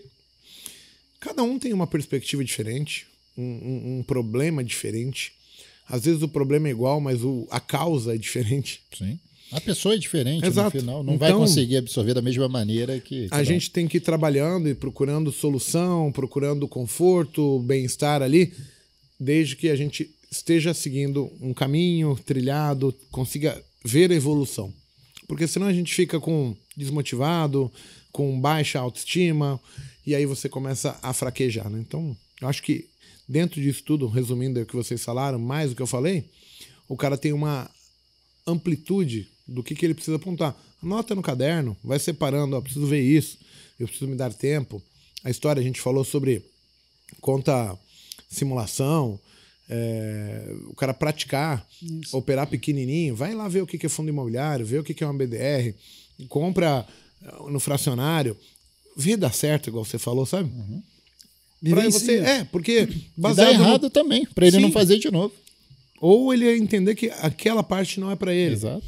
[1.21, 3.07] cada um tem uma perspectiva diferente,
[3.39, 5.33] um, um- um problema diferente.
[5.89, 8.83] Às vezes o problema é igual, mas o, a causa é diferente.
[8.99, 9.21] Sim.
[9.53, 10.77] A pessoa é diferente Exato.
[10.77, 11.03] no final.
[11.03, 13.27] Não vai Então- conseguir absorver da mesma maneira que.
[13.27, 13.45] A cada um.
[13.45, 18.53] gente tem que ir trabalhando e procurando solução, procurando conforto, bem-estar ali,
[19.19, 24.73] desde que a gente esteja seguindo um caminho trilhado, consiga ver a evolução.
[25.27, 27.71] Porque senão a gente fica com desmotivado,
[28.13, 29.61] com baixa autoestima,
[30.07, 31.69] e aí você começa a fraquejar.
[31.69, 31.81] Né?
[31.81, 32.87] Então, eu acho que
[33.29, 36.25] dentro disso tudo, resumindo o que vocês falaram, mais o que eu falei,
[36.89, 37.69] o cara tem uma
[38.47, 40.57] amplitude do que, que ele precisa apontar.
[40.83, 43.37] Anota no caderno, vai separando, ó, preciso ver isso,
[43.79, 44.81] eu preciso me dar tempo.
[45.23, 46.43] A história a gente falou sobre
[47.21, 47.77] conta
[48.31, 49.19] simulação,
[49.69, 51.67] é, o cara praticar,
[52.13, 55.05] operar pequenininho, vai lá ver o que que é fundo imobiliário, ver o que que
[55.05, 55.75] é uma BDR,
[56.29, 56.87] compra
[57.23, 58.37] eh, no fracionário,
[58.97, 60.49] vê dar certo, igual você falou, sabe?
[60.51, 62.01] Pra Vivencia.
[62.01, 64.75] você, é, porque dá baseado no- errado também, pra ele não Sim.
[64.75, 65.35] fazer de novo.
[66.01, 68.55] ou ele entender que aquela parte não é pra ele.
[68.55, 68.83] Exato.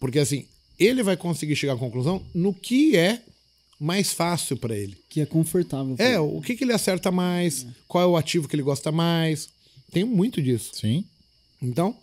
[0.00, 0.46] Porque assim,
[0.78, 3.22] ele vai conseguir chegar à conclusão no que é
[3.78, 4.96] mais fácil pra ele.
[5.08, 5.94] Que é confortável.
[5.98, 9.48] É, o que, que ele acerta mais, qual é o ativo que ele gosta mais.
[9.92, 10.72] Tem muito disso.
[10.74, 11.04] Sim.
[11.60, 11.94] Então,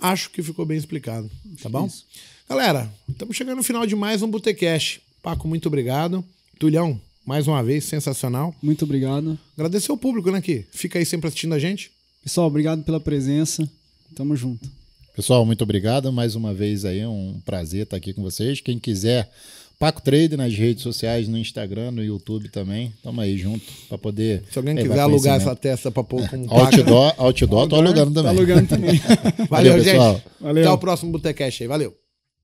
[0.00, 1.30] acho que ficou bem explicado,
[1.60, 1.86] tá bom?
[1.86, 2.06] Isso.
[2.48, 5.00] Galera, estamos chegando no final de mais um Botecast.
[5.22, 6.24] Paco, muito obrigado.
[6.58, 8.54] Tulhão, mais uma vez, sensacional.
[8.62, 9.38] Muito obrigado.
[9.56, 11.90] Agradecer ao público, né, que fica aí sempre assistindo a gente.
[12.22, 13.68] Pessoal, obrigado pela presença.
[14.14, 14.81] Tamo junto.
[15.14, 16.12] Pessoal, muito obrigado.
[16.12, 18.60] Mais uma vez aí, um prazer estar aqui com vocês.
[18.60, 19.30] Quem quiser,
[19.78, 22.92] Paco Trade nas redes sociais, no Instagram, no YouTube também.
[23.02, 24.42] Tamo aí junto para poder.
[24.50, 26.60] Se alguém levar quiser alugar essa testa pra pôr como Paco.
[26.60, 28.36] Outdoor, outdoor, tô alugando Tá também.
[28.38, 29.00] alugando também.
[29.50, 30.14] Valeu, Valeu, pessoal.
[30.14, 30.24] gente.
[30.40, 30.62] Valeu.
[30.64, 31.68] Até o próximo Botecast aí.
[31.68, 32.01] Valeu.